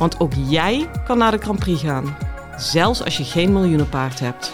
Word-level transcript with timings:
Want 0.00 0.20
ook 0.20 0.32
jij 0.48 0.88
kan 1.04 1.18
naar 1.18 1.30
de 1.30 1.38
Grand 1.38 1.58
Prix 1.58 1.82
gaan, 1.82 2.04
zelfs 2.56 3.04
als 3.04 3.16
je 3.16 3.24
geen 3.24 3.52
miljoenenpaard 3.52 4.20
hebt. 4.20 4.52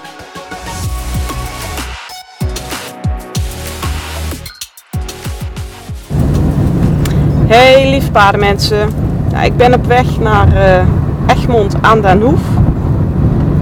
Hey 7.47 7.91
lieve 7.91 8.11
paardenmensen, 8.11 8.89
nou, 9.31 9.45
ik 9.45 9.57
ben 9.57 9.75
op 9.75 9.87
weg 9.87 10.19
naar 10.19 10.49
uh, 10.53 10.87
Egmond 11.27 11.77
aan 11.81 12.01
den 12.01 12.21
Hoef. 12.21 12.41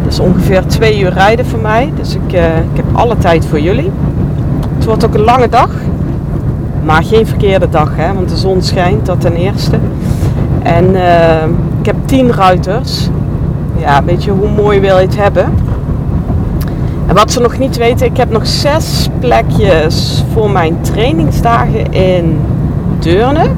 Dat 0.02 0.12
is 0.12 0.18
ongeveer 0.18 0.66
twee 0.66 1.00
uur 1.00 1.12
rijden 1.12 1.46
voor 1.46 1.60
mij, 1.60 1.92
dus 1.96 2.14
ik, 2.14 2.32
uh, 2.32 2.58
ik 2.58 2.76
heb 2.76 2.86
alle 2.92 3.18
tijd 3.18 3.46
voor 3.46 3.60
jullie. 3.60 3.90
Het 4.74 4.84
wordt 4.84 5.04
ook 5.04 5.14
een 5.14 5.24
lange 5.24 5.48
dag, 5.48 5.70
maar 6.84 7.04
geen 7.04 7.26
verkeerde 7.26 7.68
dag, 7.68 7.96
hè, 7.96 8.14
want 8.14 8.28
de 8.28 8.36
zon 8.36 8.62
schijnt, 8.62 9.06
dat 9.06 9.20
ten 9.20 9.34
eerste. 9.34 9.78
En 10.62 10.94
uh, 10.94 11.42
ik 11.84 11.90
heb 11.94 12.06
tien 12.06 12.32
ruiters. 12.32 13.08
Ja, 13.76 14.04
weet 14.04 14.24
je, 14.24 14.30
hoe 14.30 14.48
mooi 14.48 14.80
wil 14.80 14.98
je 14.98 15.06
het 15.06 15.16
hebben? 15.16 15.54
En 17.06 17.14
wat 17.14 17.32
ze 17.32 17.40
nog 17.40 17.58
niet 17.58 17.76
weten, 17.76 18.06
ik 18.06 18.16
heb 18.16 18.30
nog 18.30 18.46
zes 18.46 19.08
plekjes 19.20 20.24
voor 20.32 20.50
mijn 20.50 20.80
trainingsdagen 20.80 21.92
in 21.92 22.40
Deurne. 22.98 23.48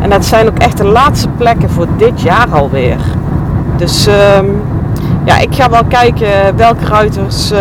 En 0.00 0.10
dat 0.10 0.24
zijn 0.24 0.48
ook 0.48 0.58
echt 0.58 0.76
de 0.76 0.84
laatste 0.84 1.28
plekken 1.28 1.70
voor 1.70 1.86
dit 1.96 2.20
jaar 2.20 2.48
alweer. 2.50 3.00
Dus 3.76 4.08
uh, 4.08 4.14
ja, 5.24 5.38
ik 5.38 5.54
ga 5.54 5.70
wel 5.70 5.84
kijken 5.84 6.56
welke 6.56 6.84
ruiters 6.84 7.52
uh, 7.52 7.58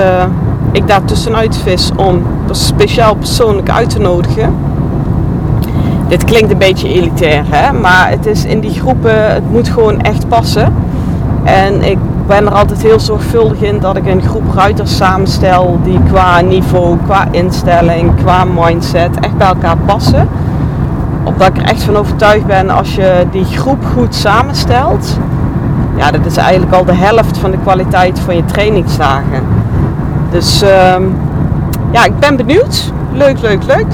ik 0.72 0.88
daar 0.88 1.06
tussenuit 1.06 1.58
vis 1.58 1.92
om 1.96 2.23
speciaal 2.52 3.16
persoonlijk 3.16 3.70
uit 3.70 3.90
te 3.90 4.00
nodigen. 4.00 4.56
Dit 6.12 6.23
klinkt 6.23 6.52
een 6.52 6.58
beetje 6.58 6.88
elitair, 6.88 7.44
hè? 7.50 7.73
maar 7.73 8.09
het 8.09 8.26
is 8.26 8.45
in 8.45 8.59
die 8.59 8.72
groepen, 8.72 9.34
het 9.34 9.52
moet 9.52 9.70
gewoon 9.70 10.02
echt 10.02 10.28
passen. 10.28 10.73
En 11.44 11.84
ik 11.84 11.98
ben 12.28 12.45
er 12.45 12.52
altijd 12.52 12.81
heel 12.81 13.00
zorgvuldig 13.00 13.62
in 13.62 13.80
dat 13.80 13.98
ik 13.98 14.08
een 14.08 14.22
groep 14.22 14.53
ruiters 14.53 14.95
samenstel 14.98 15.80
die 15.84 16.00
qua 16.12 16.42
niveau, 16.42 16.98
qua 17.06 17.28
instelling, 17.31 18.16
qua 18.16 18.45
mindset 18.45 19.20
echt 19.20 19.38
bij 19.38 19.48
elkaar 19.48 19.78
passen. 19.78 20.28
Omdat 21.23 21.48
ik 21.48 21.58
er 21.58 21.64
echt 21.64 21.84
van 21.84 21.95
overtuigd 21.95 22.46
ben 22.46 22.70
als 22.70 22.96
je 22.96 23.25
die 23.31 23.46
groep 23.46 23.86
goed 23.94 24.16
samenstelt, 24.16 25.18
ja, 25.96 26.12
dat 26.12 26.25
is 26.25 26.38
eigenlijk 26.38 26.73
al 26.73 26.86
de 26.86 26.96
helft 26.96 27.38
van 27.38 27.52
de 27.52 27.58
kwaliteit 27.58 28.20
van 28.20 28.36
je 28.36 28.46
trainingsdagen. 28.46 29.44
Dus 30.31 30.64
uh, 30.64 30.70
ja, 31.92 32.06
ik 32.06 32.20
ben 32.20 32.36
benieuwd. 32.36 32.92
Leuk, 33.14 33.42
leuk, 33.42 33.64
leuk. 33.64 33.94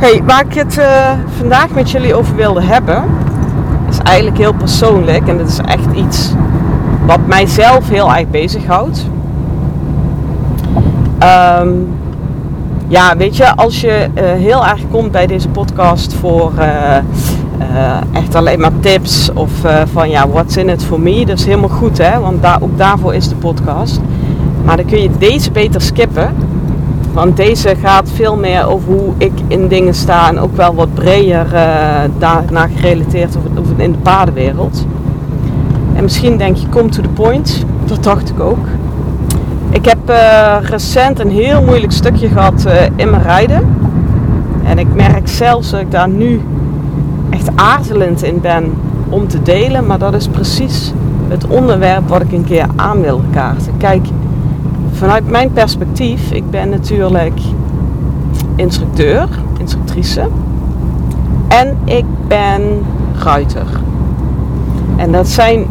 Hey, 0.00 0.22
waar 0.24 0.44
ik 0.46 0.54
het 0.54 0.78
uh, 0.78 1.10
vandaag 1.38 1.70
met 1.70 1.90
jullie 1.90 2.14
over 2.14 2.36
wilde 2.36 2.62
hebben, 2.62 3.04
is 3.90 3.98
eigenlijk 3.98 4.38
heel 4.38 4.52
persoonlijk 4.52 5.28
en 5.28 5.38
dat 5.38 5.48
is 5.48 5.58
echt 5.58 5.92
iets 5.94 6.32
wat 7.06 7.26
mijzelf 7.26 7.88
heel 7.88 8.14
erg 8.14 8.30
bezighoudt. 8.30 9.06
Um, 11.60 11.88
ja, 12.88 13.16
weet 13.16 13.36
je, 13.36 13.56
als 13.56 13.80
je 13.80 14.08
uh, 14.14 14.22
heel 14.22 14.66
erg 14.66 14.80
komt 14.90 15.10
bij 15.10 15.26
deze 15.26 15.48
podcast 15.48 16.14
voor 16.14 16.52
uh, 16.58 16.96
echt 18.12 18.34
alleen 18.34 18.60
maar 18.60 18.80
tips 18.80 19.30
of 19.34 19.50
van 19.92 20.10
ja, 20.10 20.28
what's 20.28 20.56
in 20.56 20.68
it 20.68 20.84
for 20.84 21.00
me, 21.00 21.26
dat 21.26 21.38
is 21.38 21.44
helemaal 21.44 21.68
goed 21.68 21.98
hè, 21.98 22.20
want 22.20 22.42
daar, 22.42 22.62
ook 22.62 22.78
daarvoor 22.78 23.14
is 23.14 23.28
de 23.28 23.34
podcast. 23.34 24.00
Maar 24.64 24.76
dan 24.76 24.86
kun 24.86 25.02
je 25.02 25.10
deze 25.18 25.50
beter 25.50 25.80
skippen. 25.80 26.34
Want 27.12 27.36
deze 27.36 27.74
gaat 27.82 28.10
veel 28.14 28.36
meer 28.36 28.66
over 28.66 28.92
hoe 28.92 29.12
ik 29.18 29.32
in 29.46 29.68
dingen 29.68 29.94
sta 29.94 30.28
en 30.28 30.38
ook 30.38 30.56
wel 30.56 30.74
wat 30.74 30.94
breder 30.94 31.46
uh, 31.46 32.00
daarna 32.18 32.68
gerelateerd 32.76 33.36
over, 33.36 33.50
over 33.58 33.80
in 33.80 33.92
de 33.92 33.98
paardenwereld. 33.98 34.86
En 35.94 36.02
misschien 36.02 36.36
denk 36.36 36.56
je, 36.56 36.68
come 36.68 36.88
to 36.88 37.02
the 37.02 37.08
point. 37.08 37.64
Dat 37.84 38.02
dacht 38.02 38.30
ik 38.30 38.40
ook. 38.40 38.66
Ik 39.70 39.84
heb 39.84 40.10
uh, 40.10 40.56
recent 40.62 41.20
een 41.20 41.30
heel 41.30 41.62
moeilijk 41.62 41.92
stukje 41.92 42.28
gehad 42.28 42.64
uh, 42.66 42.72
in 42.96 43.10
mijn 43.10 43.22
rijden. 43.22 43.76
En 44.64 44.78
ik 44.78 44.94
merk 44.94 45.28
zelfs 45.28 45.70
dat 45.70 45.80
ik 45.80 45.90
daar 45.90 46.08
nu 46.08 46.40
echt 47.30 47.48
aarzelend 47.54 48.22
in 48.22 48.40
ben 48.40 48.72
om 49.08 49.28
te 49.28 49.42
delen. 49.42 49.86
Maar 49.86 49.98
dat 49.98 50.14
is 50.14 50.28
precies 50.28 50.92
het 51.28 51.46
onderwerp 51.46 52.08
wat 52.08 52.22
ik 52.22 52.32
een 52.32 52.44
keer 52.44 52.66
aan 52.76 53.00
wil 53.00 53.22
kaarten. 53.30 53.72
Kijk, 53.78 54.06
vanuit 55.00 55.30
mijn 55.30 55.52
perspectief, 55.52 56.30
ik 56.30 56.50
ben 56.50 56.68
natuurlijk 56.68 57.40
instructeur, 58.56 59.28
instructrice. 59.58 60.28
En 61.48 61.76
ik 61.84 62.04
ben 62.28 62.62
ruiter. 63.22 63.66
En 64.96 65.12
dat 65.12 65.28
zijn 65.28 65.66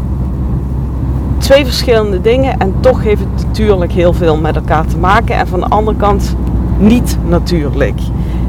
twee 1.37 1.65
verschillende 1.65 2.21
dingen 2.21 2.59
en 2.59 2.73
toch 2.79 3.03
heeft 3.03 3.21
het 3.21 3.45
natuurlijk 3.47 3.91
heel 3.91 4.13
veel 4.13 4.37
met 4.37 4.55
elkaar 4.55 4.85
te 4.85 4.97
maken. 4.97 5.35
En 5.35 5.47
van 5.47 5.59
de 5.59 5.67
andere 5.67 5.97
kant 5.97 6.35
niet 6.77 7.17
natuurlijk. 7.27 7.99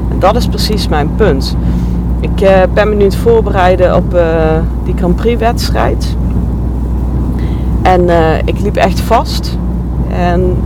En 0.09 0.19
dat 0.19 0.35
is 0.35 0.47
precies 0.47 0.87
mijn 0.87 1.15
punt. 1.15 1.55
Ik 2.19 2.41
uh, 2.41 2.49
ben 2.73 2.89
me 2.89 2.95
nu 2.95 3.03
het 3.03 3.15
voorbereiden 3.15 3.95
op 3.95 4.13
uh, 4.13 4.21
die 4.83 4.93
Grand 4.97 5.15
Prix 5.15 5.39
wedstrijd. 5.39 6.15
En 7.81 8.01
uh, 8.01 8.37
ik 8.37 8.59
liep 8.59 8.75
echt 8.75 8.99
vast. 8.99 9.57
En 10.11 10.57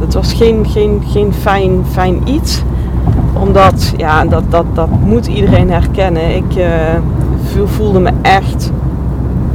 dat 0.00 0.14
was 0.14 0.32
geen, 0.32 0.66
geen, 0.68 1.02
geen 1.06 1.32
fijn, 1.32 1.84
fijn 1.90 2.20
iets. 2.24 2.62
Omdat, 3.32 3.92
ja, 3.96 4.24
dat, 4.24 4.42
dat, 4.48 4.64
dat 4.72 4.88
moet 5.04 5.26
iedereen 5.26 5.70
herkennen. 5.70 6.36
Ik 6.36 6.56
uh, 6.56 6.66
voelde 7.64 8.00
me 8.00 8.10
echt 8.22 8.72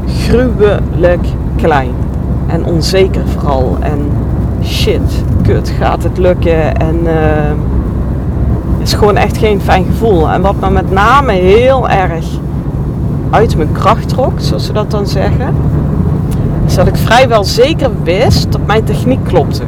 gruwelijk 0.07 1.27
klein. 1.55 1.91
En 2.47 2.65
onzeker 2.65 3.27
vooral. 3.27 3.77
En 3.79 3.99
shit, 4.63 5.23
kut, 5.41 5.73
gaat 5.79 6.03
het 6.03 6.17
lukken? 6.17 6.77
En 6.77 6.99
uh, 7.03 7.11
is 8.81 8.93
gewoon 8.93 9.17
echt 9.17 9.37
geen 9.37 9.61
fijn 9.61 9.85
gevoel. 9.85 10.29
En 10.29 10.41
wat 10.41 10.55
me 10.59 10.69
met 10.69 10.91
name 10.91 11.31
heel 11.31 11.89
erg 11.89 12.25
uit 13.29 13.57
mijn 13.57 13.71
kracht 13.71 14.09
trok, 14.09 14.33
zoals 14.35 14.65
ze 14.65 14.73
dat 14.73 14.91
dan 14.91 15.07
zeggen 15.07 15.55
dat 16.75 16.87
ik 16.87 16.95
vrijwel 16.95 17.43
zeker 17.43 17.89
wist 18.03 18.51
dat 18.51 18.65
mijn 18.65 18.83
techniek 18.83 19.23
klopte. 19.23 19.63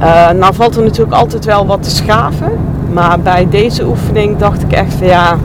Uh, 0.00 0.30
nou 0.30 0.54
valt 0.54 0.76
er 0.76 0.82
natuurlijk 0.82 1.16
altijd 1.16 1.44
wel 1.44 1.66
wat 1.66 1.82
te 1.82 1.90
schaven. 1.90 2.52
Maar 2.92 3.20
bij 3.20 3.46
deze 3.50 3.86
oefening 3.86 4.38
dacht 4.38 4.62
ik 4.62 4.72
echt 4.72 4.94
van 4.94 5.06
ja, 5.06 5.36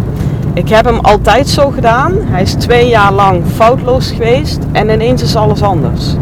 ik 0.53 0.69
heb 0.69 0.85
hem 0.85 0.99
altijd 0.99 1.47
zo 1.47 1.69
gedaan. 1.69 2.13
Hij 2.15 2.41
is 2.41 2.53
twee 2.53 2.87
jaar 2.87 3.13
lang 3.13 3.43
foutloos 3.55 4.11
geweest 4.11 4.59
en 4.71 4.89
ineens 4.89 5.21
is 5.21 5.35
alles 5.35 5.61
anders. 5.61 6.15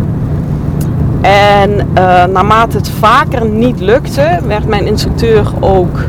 En 1.21 1.71
uh, 1.71 1.83
naarmate 2.25 2.77
het 2.77 2.89
vaker 2.89 3.45
niet 3.45 3.79
lukte, 3.79 4.39
werd 4.47 4.67
mijn 4.67 4.87
instructeur 4.87 5.51
ook 5.59 5.99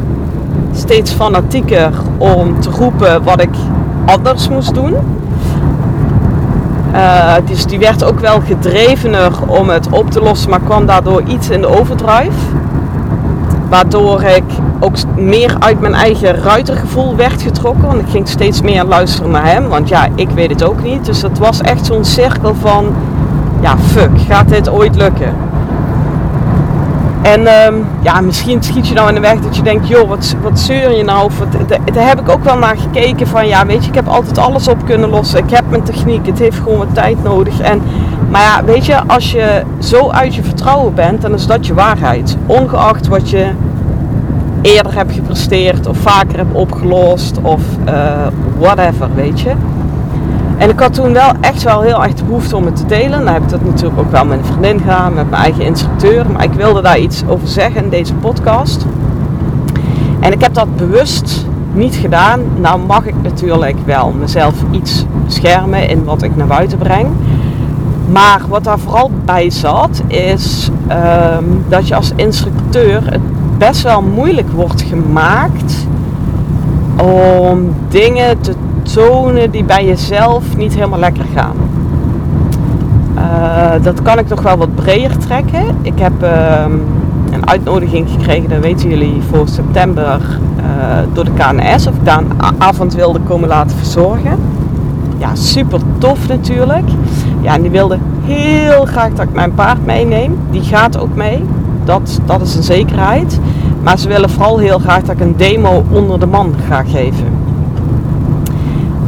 steeds 0.73 1.13
fanatieker 1.13 1.93
om 2.19 2.61
te 2.61 2.71
roepen 2.71 3.23
wat 3.23 3.43
ik 3.43 3.55
anders 4.05 4.49
moest 4.49 4.75
doen. 4.75 4.95
Uh, 6.99 7.35
dus 7.45 7.67
die 7.67 7.79
werd 7.79 8.05
ook 8.05 8.21
wel 8.21 8.41
gedrevener 8.41 9.33
om 9.47 9.69
het 9.69 9.89
op 9.91 10.11
te 10.11 10.21
lossen, 10.21 10.51
maar 10.51 10.61
kwam 10.61 10.87
daardoor 10.87 11.23
iets 11.23 11.51
in 11.51 11.61
de 11.61 11.79
overdrive. 11.79 12.39
Waardoor 13.69 14.23
ik 14.23 14.45
ook 14.81 14.95
meer 15.17 15.57
uit 15.59 15.81
mijn 15.81 15.95
eigen 15.95 16.35
ruitergevoel 16.35 17.17
werd 17.17 17.43
getrokken. 17.43 17.87
Want 17.87 18.01
ik 18.01 18.09
ging 18.09 18.29
steeds 18.29 18.61
meer 18.61 18.85
luisteren 18.85 19.31
naar 19.31 19.47
hem. 19.47 19.69
Want 19.69 19.89
ja, 19.89 20.09
ik 20.15 20.31
weet 20.31 20.51
het 20.51 20.63
ook 20.63 20.83
niet. 20.83 21.05
Dus 21.05 21.23
het 21.23 21.39
was 21.39 21.61
echt 21.61 21.87
zo'n 21.87 22.05
cirkel 22.05 22.55
van... 22.55 22.95
Ja, 23.61 23.79
fuck, 23.79 24.11
gaat 24.29 24.49
dit 24.49 24.69
ooit 24.69 24.97
lukken? 24.97 25.48
En 27.23 27.41
um, 27.41 27.87
ja, 28.01 28.21
misschien 28.21 28.63
schiet 28.63 28.89
je 28.89 28.95
nou 28.95 29.09
in 29.09 29.15
de 29.15 29.21
weg 29.21 29.41
dat 29.41 29.57
je 29.57 29.63
denkt, 29.63 29.89
joh, 29.89 30.09
wat, 30.09 30.37
wat 30.43 30.59
zeur 30.61 30.97
je 30.97 31.05
nou? 31.05 31.25
Of 31.25 31.39
daar 31.93 32.09
heb 32.09 32.21
ik 32.21 32.29
ook 32.29 32.45
wel 32.45 32.59
naar 32.59 32.77
gekeken 32.77 33.27
van, 33.27 33.49
ja, 33.49 33.67
weet 33.67 33.83
je, 33.83 33.89
ik 33.89 33.95
heb 33.95 34.09
altijd 34.09 34.39
alles 34.39 34.69
op 34.69 34.85
kunnen 34.85 35.09
lossen. 35.09 35.39
Ik 35.39 35.51
heb 35.51 35.65
mijn 35.71 35.83
techniek, 35.83 36.27
het 36.27 36.39
heeft 36.39 36.57
gewoon 36.57 36.79
wat 36.79 36.95
tijd 36.95 37.23
nodig. 37.23 37.61
En, 37.61 37.83
maar 38.31 38.43
ja, 38.43 38.65
weet 38.65 38.87
je, 38.87 39.03
als 39.07 39.31
je 39.33 39.63
zo 39.79 40.11
uit 40.11 40.35
je 40.35 40.43
vertrouwen 40.43 40.95
bent, 40.95 41.23
dan 41.23 41.35
is 41.35 41.47
dat 41.47 41.67
je 41.67 41.75
waarheid. 41.75 42.37
Ongeacht 42.47 43.07
wat 43.07 43.31
je 43.31 43.51
eerder 44.63 44.95
hebt 44.95 45.13
gepresteerd 45.13 45.87
of 45.87 45.97
vaker 45.97 46.37
hebt 46.37 46.55
opgelost 46.55 47.39
of 47.43 47.61
uh, 47.89 48.27
whatever, 48.59 49.09
weet 49.15 49.41
je. 49.41 49.53
En 50.59 50.71
ik 50.71 50.81
had 50.81 50.95
toen 50.95 51.13
wel 51.13 51.33
echt 51.41 51.63
wel 51.63 51.81
heel 51.81 52.03
erg 52.03 52.15
de 52.15 52.25
behoefte 52.25 52.57
om 52.57 52.65
het 52.65 52.77
te 52.77 52.87
delen. 52.87 53.25
Dan 53.25 53.33
heb 53.35 53.43
ik 53.43 53.49
dat 53.49 53.65
natuurlijk 53.65 53.99
ook 53.99 54.11
wel 54.11 54.25
met 54.25 54.39
een 54.39 54.45
vriendin 54.45 54.79
gedaan, 54.79 55.15
met 55.15 55.31
mijn 55.31 55.43
eigen 55.43 55.65
instructeur. 55.65 56.31
Maar 56.33 56.45
ik 56.45 56.53
wilde 56.53 56.83
daar 56.83 56.99
iets 56.99 57.23
over 57.27 57.49
zeggen 57.49 57.85
in 57.85 57.89
deze 57.91 58.15
podcast. 58.15 58.87
En 60.21 60.33
ik 60.33 60.41
heb 60.41 60.55
dat 60.55 60.77
bewust 60.77 61.47
niet 61.73 61.95
gedaan. 61.95 62.41
Nou 62.61 62.81
mag 62.81 63.07
ik 63.07 63.15
natuurlijk 63.23 63.77
wel 63.85 64.13
mezelf 64.19 64.55
iets 64.71 65.05
beschermen 65.25 65.89
in 65.89 66.05
wat 66.05 66.23
ik 66.23 66.37
naar 66.37 66.47
buiten 66.47 66.79
breng. 66.79 67.07
Maar 68.11 68.41
wat 68.49 68.65
daar 68.65 68.79
vooral 68.79 69.11
bij 69.25 69.51
zat, 69.51 70.03
is 70.07 70.71
ehm, 70.87 71.45
dat 71.69 71.89
je 71.89 71.95
als 71.95 72.13
instructeur 72.17 73.11
het 73.11 73.21
best 73.59 73.83
wel 73.83 74.03
moeilijk 74.03 74.51
wordt 74.51 74.83
gemaakt 74.83 75.87
om 76.97 77.75
dingen 77.89 78.41
te 78.41 78.55
die 79.51 79.65
bij 79.65 79.85
jezelf 79.85 80.57
niet 80.57 80.75
helemaal 80.75 80.99
lekker 80.99 81.25
gaan. 81.35 81.57
Uh, 83.17 83.83
dat 83.83 84.03
kan 84.03 84.19
ik 84.19 84.29
nog 84.29 84.43
wel 84.43 84.57
wat 84.57 84.75
breder 84.75 85.19
trekken. 85.19 85.77
Ik 85.83 85.99
heb 85.99 86.13
uh, 86.23 86.65
een 87.31 87.49
uitnodiging 87.49 88.11
gekregen, 88.11 88.49
dat 88.49 88.61
weten 88.61 88.89
jullie, 88.89 89.23
voor 89.31 89.49
september 89.49 90.21
uh, 90.59 90.65
door 91.13 91.25
de 91.25 91.31
KNS. 91.31 91.87
Of 91.87 91.95
ik 91.95 92.05
daar 92.05 92.19
een 92.19 92.33
avond 92.59 92.95
wilde 92.95 93.21
komen 93.21 93.49
laten 93.49 93.77
verzorgen. 93.77 94.39
Ja, 95.19 95.35
super 95.35 95.81
tof 95.99 96.29
natuurlijk. 96.29 96.89
Ja, 97.41 97.55
en 97.55 97.63
die 97.63 97.71
wilde 97.71 97.99
heel 98.25 98.85
graag 98.85 99.11
dat 99.11 99.29
ik 99.29 99.35
mijn 99.35 99.55
paard 99.55 99.87
meeneem. 99.87 100.39
Die 100.51 100.63
gaat 100.63 100.99
ook 100.99 101.15
mee. 101.15 101.45
Dat, 101.85 102.21
dat 102.27 102.41
is 102.41 102.55
een 102.55 102.63
zekerheid. 102.63 103.41
Maar 103.83 103.99
ze 103.99 104.09
willen 104.09 104.31
vooral 104.31 104.59
heel 104.59 104.79
graag 104.79 105.03
dat 105.03 105.15
ik 105.15 105.21
een 105.21 105.37
demo 105.37 105.85
onder 105.91 106.21
de 106.21 106.27
man 106.27 106.55
ga 106.69 106.83
geven. 106.83 107.38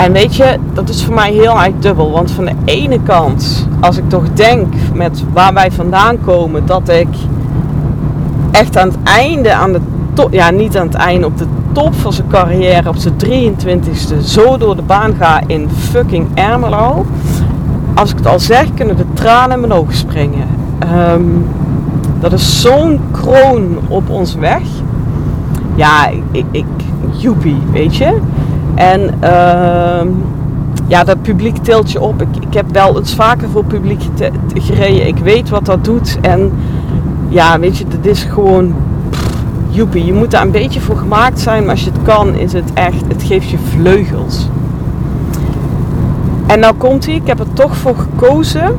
En 0.05 0.13
weet 0.13 0.37
je, 0.37 0.57
dat 0.73 0.89
is 0.89 1.05
voor 1.05 1.15
mij 1.15 1.33
heel 1.33 1.61
erg 1.61 1.73
dubbel. 1.79 2.11
Want 2.11 2.31
van 2.31 2.45
de 2.45 2.55
ene 2.65 3.01
kant, 3.03 3.69
als 3.81 3.97
ik 3.97 4.09
toch 4.09 4.33
denk 4.33 4.75
met 4.95 5.25
waar 5.33 5.55
wij 5.55 5.73
vandaan 5.73 6.21
komen, 6.21 6.67
dat 6.67 6.89
ik 6.89 7.09
echt 8.51 8.77
aan 8.77 8.89
het 8.89 8.99
einde, 9.03 9.55
aan 9.55 9.73
de 9.73 9.81
top, 10.13 10.33
ja 10.33 10.51
niet 10.51 10.77
aan 10.77 10.87
het 10.87 10.95
einde, 10.95 11.27
op 11.27 11.39
de 11.39 11.47
top 11.73 11.95
van 11.95 12.13
zijn 12.13 12.27
carrière, 12.29 12.89
op 12.89 12.97
zijn 12.97 13.15
23ste, 13.25 14.25
zo 14.25 14.57
door 14.57 14.77
de 14.77 14.83
baan 14.83 15.15
ga 15.19 15.41
in 15.47 15.71
fucking 15.71 16.29
Ermelo. 16.35 17.07
Als 17.95 18.11
ik 18.11 18.17
het 18.17 18.27
al 18.27 18.41
zeg, 18.41 18.75
kunnen 18.75 18.97
de 18.97 19.07
tranen 19.13 19.53
in 19.53 19.61
mijn 19.61 19.73
ogen 19.73 19.97
springen. 19.97 20.47
Ehm, 20.79 21.23
dat 22.21 22.33
is 22.33 22.61
zo'n 22.61 23.01
kroon 23.11 23.79
op 23.89 24.11
ons 24.11 24.35
weg. 24.35 24.63
Ja, 25.75 26.09
ik, 26.31 26.45
ik, 26.51 26.67
joepie, 27.17 27.59
weet 27.73 27.97
je. 27.97 28.19
En 28.81 29.01
uh, 29.25 30.11
ja, 30.87 31.05
dat 31.05 31.23
publiek 31.23 31.57
tilt 31.57 31.93
je 31.93 32.01
op. 32.01 32.23
Ik, 32.23 32.29
ik 32.41 32.55
heb 32.55 32.73
wel 32.73 32.99
eens 32.99 33.15
vaker 33.15 33.49
voor 33.49 33.65
publiek 33.65 34.03
gereden. 34.55 35.07
Ik 35.07 35.19
weet 35.19 35.49
wat 35.49 35.65
dat 35.65 35.85
doet. 35.85 36.19
En 36.21 36.53
ja, 37.29 37.59
weet 37.59 37.77
je, 37.77 37.85
dat 37.89 38.05
is 38.05 38.23
gewoon 38.23 38.75
joepie. 39.69 40.05
Je 40.05 40.13
moet 40.13 40.31
daar 40.31 40.43
een 40.43 40.51
beetje 40.51 40.81
voor 40.81 40.97
gemaakt 40.97 41.41
zijn. 41.41 41.63
Maar 41.63 41.71
als 41.71 41.85
je 41.85 41.91
het 41.91 42.03
kan, 42.03 42.35
is 42.35 42.53
het 42.53 42.73
echt, 42.75 43.03
het 43.09 43.23
geeft 43.23 43.49
je 43.49 43.59
vleugels. 43.59 44.49
En 46.47 46.61
nou 46.61 46.75
komt 46.75 47.07
hij. 47.07 47.15
Ik 47.15 47.27
heb 47.27 47.41
er 47.41 47.53
toch 47.53 47.77
voor 47.77 47.97
gekozen 47.97 48.79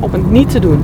om 0.00 0.12
het 0.12 0.30
niet 0.30 0.50
te 0.50 0.58
doen. 0.58 0.82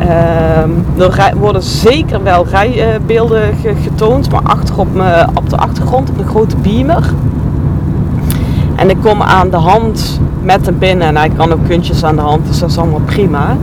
Uh, 0.00 1.28
er 1.28 1.38
worden 1.38 1.62
zeker 1.62 2.22
wel 2.22 2.46
rijbeelden 2.46 3.54
getoond, 3.82 4.30
maar 4.30 4.42
achter 4.42 4.78
op, 4.78 4.94
me, 4.94 5.26
op 5.34 5.50
de 5.50 5.56
achtergrond 5.56 6.10
op 6.10 6.18
een 6.18 6.26
grote 6.26 6.56
beamer. 6.56 7.12
En 8.76 8.90
ik 8.90 8.96
kom 9.02 9.22
aan 9.22 9.50
de 9.50 9.56
hand 9.56 10.20
met 10.42 10.66
hem 10.66 10.78
binnen 10.78 11.06
en 11.06 11.16
hij 11.16 11.28
kan 11.28 11.52
ook 11.52 11.66
kuntjes 11.68 12.04
aan 12.04 12.16
de 12.16 12.22
hand, 12.22 12.46
dus 12.46 12.58
dat 12.58 12.70
is 12.70 12.78
allemaal 12.78 13.00
prima. 13.04 13.56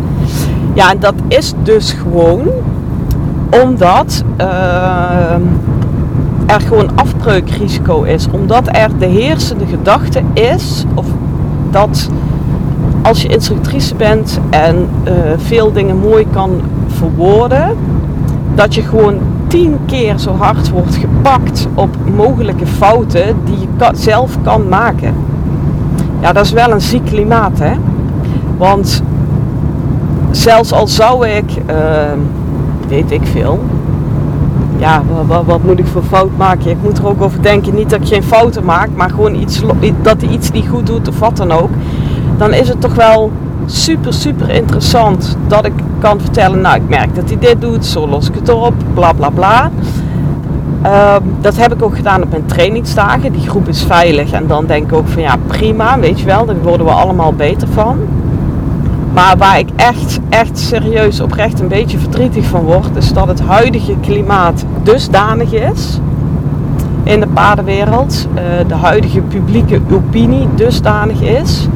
Ja, 0.74 0.92
en 0.92 1.00
dat 1.00 1.14
is 1.28 1.54
dus 1.64 1.92
gewoon 1.92 2.48
omdat 3.64 4.24
uh, 4.42 5.36
er 6.46 6.62
gewoon 6.62 6.90
afbreukrisico 6.96 8.02
is. 8.04 8.28
Omdat 8.32 8.68
er 8.72 8.90
de 8.98 9.06
heersende 9.06 9.66
gedachte 9.66 10.22
is, 10.34 10.86
of 10.94 11.06
dat 11.72 12.10
als 13.06 13.22
je 13.22 13.28
instructrice 13.28 13.96
bent 13.96 14.40
en 14.50 14.90
uh, 15.08 15.14
veel 15.38 15.72
dingen 15.72 15.98
mooi 15.98 16.28
kan 16.32 16.62
verwoorden, 16.88 17.78
dat 18.56 18.76
je 18.76 18.82
gewoon 18.82 19.18
tien 19.48 19.78
keer 19.86 20.18
zo 20.20 20.32
hard 20.32 20.70
wordt 20.70 20.96
gepakt 20.96 21.68
op 21.74 21.96
mogelijke 22.16 22.66
fouten 22.66 23.36
die 23.44 23.58
je 23.60 23.90
zelf 23.96 24.38
kan 24.44 24.70
maken. 24.70 25.14
Ja, 26.20 26.34
dat 26.34 26.46
is 26.46 26.52
wel 26.52 26.72
een 26.72 26.82
ziek 26.82 27.06
klimaat, 27.06 27.60
hè? 27.60 27.74
Want 28.58 29.04
zelfs 30.32 30.74
al 30.74 30.88
zou 30.88 31.28
ik, 31.28 31.52
uh, 31.70 31.76
weet 32.88 33.12
ik 33.12 33.22
veel, 33.32 33.60
ja, 34.78 35.02
wat, 35.28 35.46
wat, 35.46 35.64
moet 35.64 35.80
ik 35.80 35.88
voor 35.88 36.04
fout 36.04 36.38
maken? 36.38 36.70
Ik 36.70 36.78
moet 36.82 36.98
er 36.98 37.08
ook 37.08 37.22
over 37.22 37.42
denken, 37.42 37.76
niet 37.76 37.90
dat 37.90 38.02
ik 38.02 38.08
geen 38.08 38.24
fouten 38.24 38.66
maak, 38.66 38.90
maar 38.96 39.10
gewoon 39.10 39.36
iets, 39.36 39.62
dat 40.02 40.22
hij 40.22 40.30
iets 40.30 40.52
niet 40.52 40.68
goed 40.68 40.88
doet 40.88 41.08
of 41.08 41.20
wat 41.20 41.38
dan 41.38 41.52
ook 41.52 41.70
dan 42.38 42.54
is 42.54 42.68
het 42.68 42.82
toch 42.82 42.96
wel 42.96 43.32
super, 43.66 44.14
super 44.14 44.50
interessant 44.50 45.38
dat 45.48 45.66
ik 45.66 45.74
kan 46.00 46.20
vertellen, 46.20 46.62
nou 46.62 46.76
ik 46.76 46.90
merk 46.90 47.16
dat 47.16 47.30
hij 47.30 47.40
dit 47.40 47.62
doet, 47.62 47.86
zo 47.86 48.08
los 48.08 48.28
ik 48.28 48.36
het 48.36 48.50
op, 48.50 48.74
bla 48.94 49.14
bla 49.14 49.30
bla. 49.30 49.72
Uh, 50.86 51.16
dat 51.42 51.58
heb 51.58 51.74
ik 51.74 51.84
ook 51.84 51.96
gedaan 51.96 52.24
op 52.24 52.30
mijn 52.30 52.46
trainingsdagen. 52.46 53.32
Die 53.32 53.50
groep 53.50 53.68
is 53.68 53.84
veilig 53.84 54.32
en 54.32 54.48
dan 54.48 54.66
denk 54.66 54.92
ik 54.92 54.98
ook 54.98 55.08
van 55.08 55.22
ja 55.22 55.36
prima, 55.48 56.00
weet 56.00 56.20
je 56.20 56.26
wel, 56.26 56.46
daar 56.46 56.62
worden 56.62 56.86
we 56.86 56.92
allemaal 56.92 57.34
beter 57.34 57.68
van. 57.68 57.98
Maar 59.14 59.38
waar 59.38 59.60
ik 59.60 59.70
echt, 59.76 60.20
echt 60.30 60.60
serieus 60.60 61.20
oprecht 61.20 61.60
een 61.60 61.68
beetje 61.68 61.98
verdrietig 61.98 62.46
van 62.46 62.62
word, 62.62 62.96
is 62.96 63.14
dat 63.14 63.28
het 63.28 63.42
huidige 63.42 63.96
klimaat 64.02 64.66
dusdanig 64.84 65.54
is 65.54 66.00
in 67.04 67.20
de 67.20 67.28
paardenwereld, 67.28 68.28
uh, 68.34 68.42
de 68.68 68.76
huidige 68.76 69.22
publieke 69.22 69.80
opinie 69.92 70.48
dusdanig 70.56 71.22
is, 71.22 71.68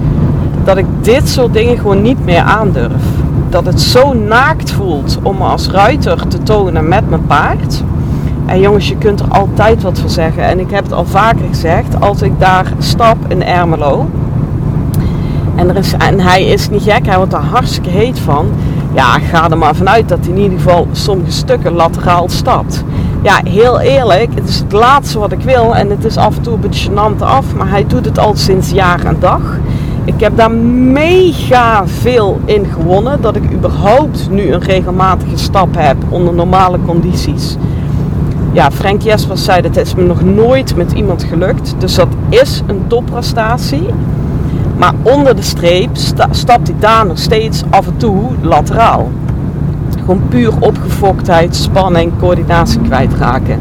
dat 0.64 0.78
ik 0.78 0.86
dit 1.02 1.30
soort 1.30 1.54
dingen 1.54 1.78
gewoon 1.78 2.02
niet 2.02 2.26
meer 2.26 2.42
aandurf. 2.42 3.04
Dat 3.50 3.66
het 3.66 3.82
zo 3.82 4.14
naakt 4.14 4.72
voelt 4.72 5.20
om 5.24 5.38
me 5.38 5.44
als 5.44 5.70
ruiter 5.70 6.28
te 6.28 6.44
tonen 6.44 6.88
met 6.88 7.10
mijn 7.10 7.26
paard. 7.26 7.84
En 8.46 8.60
jongens, 8.60 8.88
je 8.88 8.98
kunt 8.98 9.20
er 9.20 9.28
altijd 9.30 9.82
wat 9.82 10.00
van 10.00 10.10
zeggen. 10.10 10.44
En 10.44 10.60
ik 10.60 10.72
heb 10.72 10.83
het 10.83 10.94
al 10.94 11.06
vaker 11.06 11.45
gezegd, 11.48 12.02
als 12.02 12.22
ik 12.22 12.40
daar 12.40 12.74
stap 12.80 13.18
in 13.28 13.44
Ermelo. 13.44 14.10
En, 15.56 15.69
er 15.69 15.76
is, 15.76 15.94
en 15.94 16.19
hij 16.19 16.44
is 16.44 16.69
niet 16.69 16.83
gek, 16.83 17.06
hij 17.06 17.18
wordt 17.18 17.33
er 17.33 17.40
hartstikke 17.40 17.90
heet 17.90 18.19
van. 18.19 18.50
Ja, 18.94 19.19
ga 19.19 19.50
er 19.50 19.57
maar 19.57 19.76
vanuit 19.76 20.10
dat 20.10 20.19
hij 20.22 20.30
in 20.30 20.42
ieder 20.42 20.57
geval 20.60 20.88
sommige 20.92 21.31
stukken 21.31 21.74
lateraal 21.74 22.30
stapt. 22.30 22.83
Ja, 23.22 23.40
heel 23.44 23.80
eerlijk, 23.80 24.30
het 24.36 24.50
is 24.50 24.60
het 24.60 24.72
laatste 24.72 25.19
wat 25.19 25.31
ik 25.31 25.42
wil. 25.42 25.76
En 25.76 25.90
het 25.90 26.06
is 26.06 26.18
af 26.18 26.36
en 26.36 26.42
toe 26.42 26.54
een 26.54 26.60
beetje 26.60 26.90
gênant 26.90 27.22
af. 27.22 27.56
Maar 27.56 27.69
hij 27.69 27.86
doet 27.88 28.06
het 28.06 28.19
al 28.19 28.36
sinds 28.36 28.69
jaar 28.69 29.06
en 29.06 29.18
dag. 29.19 29.42
Ik 30.06 30.20
heb 30.20 30.38
daar 30.38 30.52
mega 30.52 31.88
veel 31.88 32.40
in 32.46 32.66
gewonnen. 32.66 33.22
Dat 33.22 33.36
ik 33.36 33.52
überhaupt 33.52 34.30
nu 34.30 34.52
een 34.52 34.62
regelmatige 34.62 35.38
stap 35.38 35.76
heb 35.78 35.98
onder 36.10 36.34
normale 36.34 36.78
condities. 36.86 37.56
Ja, 38.52 38.72
Frank 38.72 39.02
Jespers 39.02 39.44
zei 39.44 39.62
dat 39.62 39.76
het 39.76 39.86
is 39.86 39.96
me 39.96 40.04
nog 40.04 40.22
nooit 40.22 40.76
met 40.76 40.92
iemand 40.92 41.24
gelukt. 41.24 41.76
Dus 41.78 41.96
dat 41.96 42.08
is 42.30 42.62
een 42.68 42.82
topprestatie. 42.88 43.86
Maar 44.78 44.94
onder 45.02 45.36
de 45.36 45.42
streep 45.42 45.90
stapt 46.32 46.68
hij 46.68 46.76
daar 46.80 47.06
nog 47.06 47.18
steeds 47.18 47.64
af 47.70 47.88
en 47.88 47.98
toe 47.98 48.22
lateraal. 48.42 49.12
Gewoon 50.00 50.22
puur 50.30 50.54
opgefoktheid, 50.60 51.56
spanning, 51.56 52.12
coördinatie 52.20 52.82
kwijtraken 52.82 53.60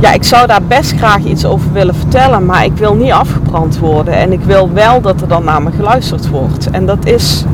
ja, 0.00 0.12
ik 0.12 0.24
zou 0.24 0.46
daar 0.46 0.62
best 0.62 0.92
graag 0.96 1.24
iets 1.24 1.44
over 1.44 1.72
willen 1.72 1.94
vertellen, 1.94 2.44
maar 2.44 2.64
ik 2.64 2.76
wil 2.76 2.94
niet 2.94 3.12
afgebrand 3.12 3.78
worden. 3.78 4.14
En 4.14 4.32
ik 4.32 4.42
wil 4.42 4.72
wel 4.72 5.00
dat 5.00 5.20
er 5.20 5.28
dan 5.28 5.44
naar 5.44 5.62
me 5.62 5.70
geluisterd 5.70 6.28
wordt. 6.28 6.70
En 6.70 6.86
dat 6.86 7.06
is, 7.06 7.44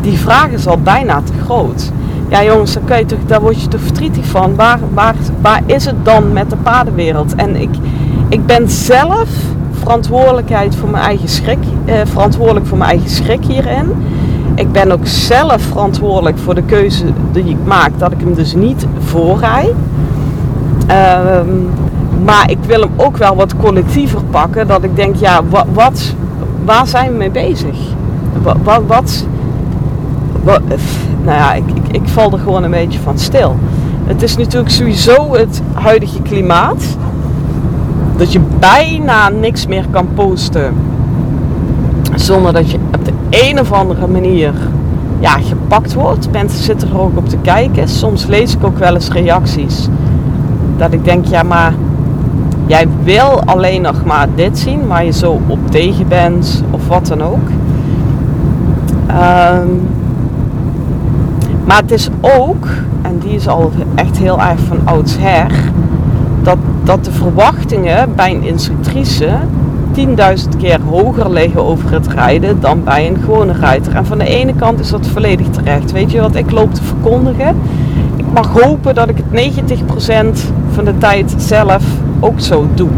die 0.00 0.18
vraag 0.18 0.48
is 0.48 0.66
al 0.66 0.78
bijna 0.78 1.22
te 1.22 1.32
groot. 1.44 1.90
Ja 2.28 2.44
jongens, 2.44 2.76
daar, 2.86 3.04
toch, 3.04 3.18
daar 3.26 3.40
word 3.40 3.62
je 3.62 3.68
toch 3.68 3.80
verdrietig 3.80 4.24
van. 4.26 4.54
Waar, 4.54 4.78
waar, 4.94 5.14
waar 5.40 5.62
is 5.66 5.84
het 5.84 6.04
dan 6.04 6.32
met 6.32 6.50
de 6.50 6.56
paardenwereld? 6.56 7.34
En 7.34 7.56
ik, 7.56 7.70
ik 8.28 8.46
ben 8.46 8.70
zelf 8.70 9.28
verantwoordelijkheid 9.72 10.76
voor 10.76 10.88
mijn 10.88 11.04
eigen 11.04 11.28
schrik, 11.28 11.58
eh, 11.84 11.94
verantwoordelijk 12.04 12.66
voor 12.66 12.78
mijn 12.78 12.90
eigen 12.90 13.10
schrik 13.10 13.44
hierin. 13.44 13.92
Ik 14.54 14.72
ben 14.72 14.92
ook 14.92 15.06
zelf 15.06 15.62
verantwoordelijk 15.62 16.38
voor 16.38 16.54
de 16.54 16.62
keuze 16.62 17.04
die 17.32 17.44
ik 17.44 17.56
maak, 17.64 17.90
dat 17.98 18.12
ik 18.12 18.20
hem 18.20 18.34
dus 18.34 18.54
niet 18.54 18.86
voorrij. 18.98 19.74
Ehm, 20.86 21.48
maar 22.24 22.50
ik 22.50 22.58
wil 22.66 22.80
hem 22.80 22.90
ook 22.96 23.16
wel 23.16 23.36
wat 23.36 23.56
collectiever 23.56 24.20
pakken. 24.30 24.66
Dat 24.66 24.82
ik 24.82 24.96
denk, 24.96 25.16
ja, 25.16 25.40
wat, 25.72 26.14
waar 26.64 26.86
zijn 26.86 27.10
we 27.10 27.16
mee 27.16 27.30
bezig? 27.30 27.76
Wat, 28.42 28.56
wat, 28.86 29.26
wat, 30.42 30.64
nou 31.22 31.38
ja, 31.38 31.52
ik, 31.54 31.64
ik, 31.74 31.96
ik 31.96 32.08
val 32.08 32.32
er 32.32 32.38
gewoon 32.38 32.62
een 32.62 32.70
beetje 32.70 32.98
van 32.98 33.18
stil. 33.18 33.56
Het 34.04 34.22
is 34.22 34.36
natuurlijk 34.36 34.70
sowieso 34.70 35.34
het 35.34 35.62
huidige 35.72 36.22
klimaat. 36.22 36.96
Dat 38.16 38.32
je 38.32 38.40
bijna 38.58 39.28
niks 39.28 39.66
meer 39.66 39.86
kan 39.90 40.08
posten 40.14 40.74
Zonder 42.14 42.52
dat 42.52 42.70
je 42.70 42.78
op 42.94 43.04
de 43.04 43.12
een 43.30 43.60
of 43.60 43.72
andere 43.72 44.06
manier 44.06 44.52
ja, 45.20 45.38
gepakt 45.38 45.94
wordt. 45.94 46.30
Mensen 46.32 46.62
zitten 46.62 46.88
er 46.88 47.00
ook 47.00 47.16
op 47.16 47.28
te 47.28 47.36
kijken. 47.36 47.88
Soms 47.88 48.26
lees 48.26 48.54
ik 48.54 48.64
ook 48.64 48.78
wel 48.78 48.94
eens 48.94 49.08
reacties. 49.08 49.88
Dat 50.76 50.92
ik 50.92 51.04
denk, 51.04 51.26
ja 51.26 51.42
maar 51.42 51.74
jij 52.66 52.86
wil 53.02 53.42
alleen 53.44 53.82
nog 53.82 54.04
maar 54.04 54.28
dit 54.34 54.58
zien, 54.58 54.86
waar 54.86 55.04
je 55.04 55.12
zo 55.12 55.40
op 55.46 55.70
tegen 55.70 56.08
bent 56.08 56.64
of 56.70 56.88
wat 56.88 57.06
dan 57.06 57.22
ook. 57.22 57.48
Ehm, 59.06 59.68
maar 61.64 61.80
het 61.80 61.90
is 61.90 62.08
ook, 62.20 62.66
en 63.02 63.18
die 63.18 63.34
is 63.34 63.48
al 63.48 63.72
echt 63.94 64.16
heel 64.16 64.40
erg 64.40 64.60
van 64.60 64.78
oudsher, 64.84 65.50
dat, 66.42 66.58
dat 66.84 67.04
de 67.04 67.12
verwachtingen 67.12 68.14
bij 68.14 68.30
een 68.30 68.42
instructrice 68.42 69.28
10.000 69.94 70.56
keer 70.58 70.80
hoger 70.80 71.30
liggen 71.30 71.64
over 71.64 71.92
het 71.92 72.08
rijden 72.08 72.60
dan 72.60 72.84
bij 72.84 73.08
een 73.08 73.16
gewone 73.24 73.52
rijder. 73.52 73.94
En 73.94 74.06
van 74.06 74.18
de 74.18 74.26
ene 74.26 74.54
kant 74.54 74.80
is 74.80 74.90
dat 74.90 75.06
volledig 75.06 75.46
terecht. 75.48 75.92
Weet 75.92 76.10
je 76.10 76.20
wat 76.20 76.34
ik 76.34 76.50
loop 76.50 76.74
te 76.74 76.82
verkondigen? 76.82 77.56
Mag 78.34 78.62
hopen 78.62 78.94
dat 78.94 79.08
ik 79.08 79.16
het 79.16 79.52
90% 80.34 80.38
van 80.70 80.84
de 80.84 80.98
tijd 80.98 81.34
zelf 81.36 81.84
ook 82.20 82.40
zo 82.40 82.66
doe. 82.74 82.88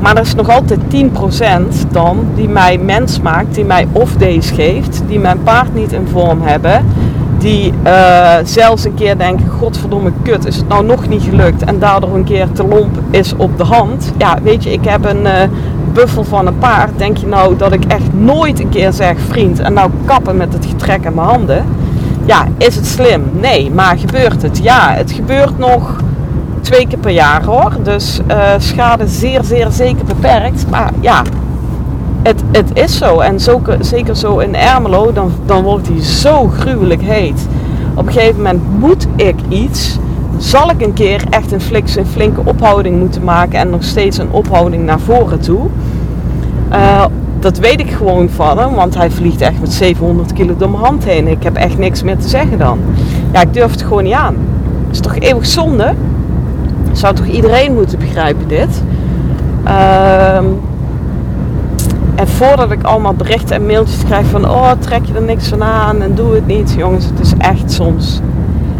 Maar 0.00 0.16
er 0.16 0.22
is 0.22 0.34
nog 0.34 0.48
altijd 0.50 0.80
10% 0.90 1.90
dan 1.90 2.26
die 2.34 2.48
mij 2.48 2.78
mens 2.78 3.20
maakt, 3.20 3.54
die 3.54 3.64
mij 3.64 3.86
off-days 3.92 4.50
geeft, 4.50 5.02
die 5.06 5.18
mijn 5.18 5.42
paard 5.42 5.74
niet 5.74 5.92
in 5.92 6.06
vorm 6.12 6.42
hebben, 6.42 6.84
die 7.38 7.72
uh, 7.86 8.34
zelfs 8.44 8.84
een 8.84 8.94
keer 8.94 9.18
denken, 9.18 9.48
godverdomme 9.48 10.12
kut, 10.22 10.46
is 10.46 10.56
het 10.56 10.68
nou 10.68 10.84
nog 10.84 11.08
niet 11.08 11.22
gelukt 11.22 11.64
en 11.64 11.78
daardoor 11.78 12.14
een 12.14 12.24
keer 12.24 12.52
te 12.52 12.66
lomp 12.66 12.98
is 13.10 13.34
op 13.36 13.58
de 13.58 13.64
hand. 13.64 14.12
Ja, 14.18 14.38
weet 14.42 14.64
je, 14.64 14.72
ik 14.72 14.84
heb 14.84 15.04
een 15.04 15.22
uh, 15.22 15.32
buffel 15.92 16.24
van 16.24 16.46
een 16.46 16.58
paard. 16.58 16.90
Denk 16.96 17.16
je 17.16 17.26
nou 17.26 17.56
dat 17.56 17.72
ik 17.72 17.84
echt 17.84 18.14
nooit 18.14 18.60
een 18.60 18.68
keer 18.68 18.92
zeg, 18.92 19.16
vriend, 19.28 19.60
en 19.60 19.72
nou 19.72 19.90
kappen 20.04 20.36
met 20.36 20.52
het 20.52 20.66
getrek 20.66 21.04
in 21.04 21.14
mijn 21.14 21.26
handen? 21.26 21.64
Ja, 22.28 22.46
is 22.58 22.74
het 22.74 22.86
slim? 22.86 23.22
Nee, 23.32 23.70
maar 23.70 23.98
gebeurt 23.98 24.42
het? 24.42 24.58
Ja, 24.62 24.92
het 24.92 25.12
gebeurt 25.12 25.58
nog 25.58 25.96
twee 26.60 26.86
keer 26.86 26.98
per 26.98 27.10
jaar 27.10 27.44
hoor. 27.44 27.72
Dus 27.82 28.20
uh, 28.30 28.48
schade 28.58 29.06
zeer, 29.06 29.44
zeer 29.44 29.70
zeker 29.70 30.04
beperkt. 30.04 30.70
Maar 30.70 30.92
ja, 31.00 31.22
het, 32.22 32.42
het 32.52 32.70
is 32.72 32.98
zo. 32.98 33.20
En 33.20 33.40
zo, 33.40 33.62
zeker 33.80 34.16
zo 34.16 34.38
in 34.38 34.54
Ermelo, 34.54 35.12
dan, 35.12 35.32
dan 35.46 35.62
wordt 35.62 35.88
hij 35.88 36.02
zo 36.02 36.48
gruwelijk 36.48 37.02
heet. 37.02 37.46
Op 37.94 38.06
een 38.06 38.12
gegeven 38.12 38.36
moment 38.36 38.62
moet 38.78 39.06
ik 39.16 39.36
iets. 39.48 39.98
Zal 40.36 40.70
ik 40.70 40.80
een 40.82 40.92
keer 40.92 41.24
echt 41.30 41.52
een, 41.52 41.60
flik, 41.60 41.94
een 41.96 42.06
flinke 42.06 42.40
ophouding 42.44 42.98
moeten 42.98 43.24
maken 43.24 43.58
en 43.58 43.70
nog 43.70 43.84
steeds 43.84 44.18
een 44.18 44.30
ophouding 44.30 44.84
naar 44.84 45.00
voren 45.00 45.40
toe? 45.40 45.66
Uh, 46.72 47.04
dat 47.40 47.58
weet 47.58 47.80
ik 47.80 47.90
gewoon 47.90 48.28
van 48.28 48.58
hem, 48.58 48.74
want 48.74 48.94
hij 48.94 49.10
vliegt 49.10 49.40
echt 49.40 49.60
met 49.60 49.72
700 49.72 50.32
kilo 50.32 50.56
door 50.56 50.70
mijn 50.70 50.84
hand 50.84 51.04
heen. 51.04 51.28
Ik 51.28 51.42
heb 51.42 51.56
echt 51.56 51.78
niks 51.78 52.02
meer 52.02 52.18
te 52.18 52.28
zeggen 52.28 52.58
dan. 52.58 52.78
Ja, 53.32 53.40
ik 53.40 53.54
durf 53.54 53.70
het 53.70 53.82
gewoon 53.82 54.04
niet 54.04 54.12
aan. 54.12 54.36
Dat 54.86 54.92
is 54.92 55.00
toch 55.00 55.16
eeuwig 55.18 55.46
zonde? 55.46 55.94
Zou 56.92 57.14
toch 57.14 57.26
iedereen 57.26 57.74
moeten 57.74 57.98
begrijpen 57.98 58.48
dit? 58.48 58.82
Uh, 59.64 60.36
en 62.14 62.28
voordat 62.28 62.70
ik 62.70 62.82
allemaal 62.82 63.14
berichten 63.14 63.56
en 63.56 63.66
mailtjes 63.66 64.04
krijg 64.04 64.26
van 64.26 64.44
oh 64.44 64.70
trek 64.78 65.04
je 65.04 65.14
er 65.14 65.22
niks 65.22 65.48
van 65.48 65.62
aan 65.62 66.02
en 66.02 66.14
doe 66.14 66.34
het 66.34 66.46
niet. 66.46 66.74
Jongens, 66.76 67.04
het 67.04 67.20
is 67.20 67.32
echt 67.38 67.72
soms 67.72 68.20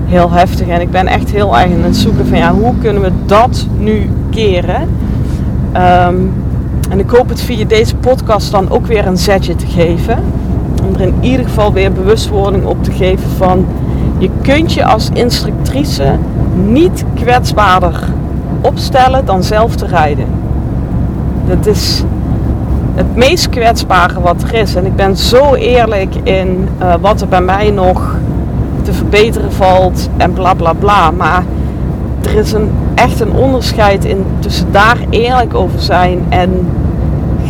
heel 0.07 0.31
heftig. 0.31 0.67
En 0.69 0.81
ik 0.81 0.91
ben 0.91 1.07
echt 1.07 1.31
heel 1.31 1.59
erg 1.59 1.73
aan 1.73 1.83
het 1.83 1.97
zoeken 1.97 2.27
van 2.27 2.39
ja, 2.39 2.53
hoe 2.53 2.75
kunnen 2.81 3.03
we 3.03 3.11
dat 3.27 3.67
nu 3.79 4.11
keren? 4.31 4.89
Um, 5.77 6.33
en 6.89 6.99
ik 6.99 7.11
hoop 7.11 7.29
het 7.29 7.41
via 7.41 7.65
deze 7.65 7.97
podcast 7.97 8.51
dan 8.51 8.71
ook 8.71 8.87
weer 8.87 9.07
een 9.07 9.17
zetje 9.17 9.57
te 9.57 9.67
geven. 9.67 10.19
Om 10.89 10.95
er 10.95 11.01
in 11.01 11.15
ieder 11.21 11.45
geval 11.47 11.73
weer 11.73 11.93
bewustwording 11.93 12.65
op 12.65 12.85
te 12.85 12.93
geven 12.93 13.31
van 13.31 13.67
je 14.19 14.31
kunt 14.43 14.73
je 14.73 14.85
als 14.85 15.11
instructrice 15.13 16.19
niet 16.67 17.05
kwetsbaarder 17.15 18.05
opstellen 18.61 19.25
dan 19.25 19.43
zelf 19.43 19.77
te 19.77 19.87
rijden. 19.87 20.27
Dat 21.47 21.67
is 21.67 22.05
het 22.95 23.17
meest 23.17 23.49
kwetsbare 23.49 24.21
wat 24.21 24.43
er 24.43 24.55
is. 24.55 24.75
En 24.75 24.87
ik 24.87 24.97
ben 24.97 25.17
zo 25.17 25.55
eerlijk 25.55 26.15
in 26.23 26.69
uh, 26.83 26.95
wat 27.01 27.21
er 27.21 27.29
bij 27.29 27.41
mij 27.41 27.71
nog 27.71 28.17
te 28.83 28.93
verbeteren 28.93 29.53
valt 29.53 30.09
en 30.17 30.33
bla 30.33 30.55
bla 30.55 30.73
bla. 30.73 31.11
Maar 31.11 31.45
er 32.29 32.39
is 32.39 32.53
een, 32.53 32.71
echt 32.95 33.21
een 33.21 33.33
onderscheid 33.33 34.05
in 34.05 34.25
tussen 34.39 34.67
daar 34.71 34.99
eerlijk 35.11 35.55
over 35.55 35.81
zijn 35.81 36.19
en 36.29 36.69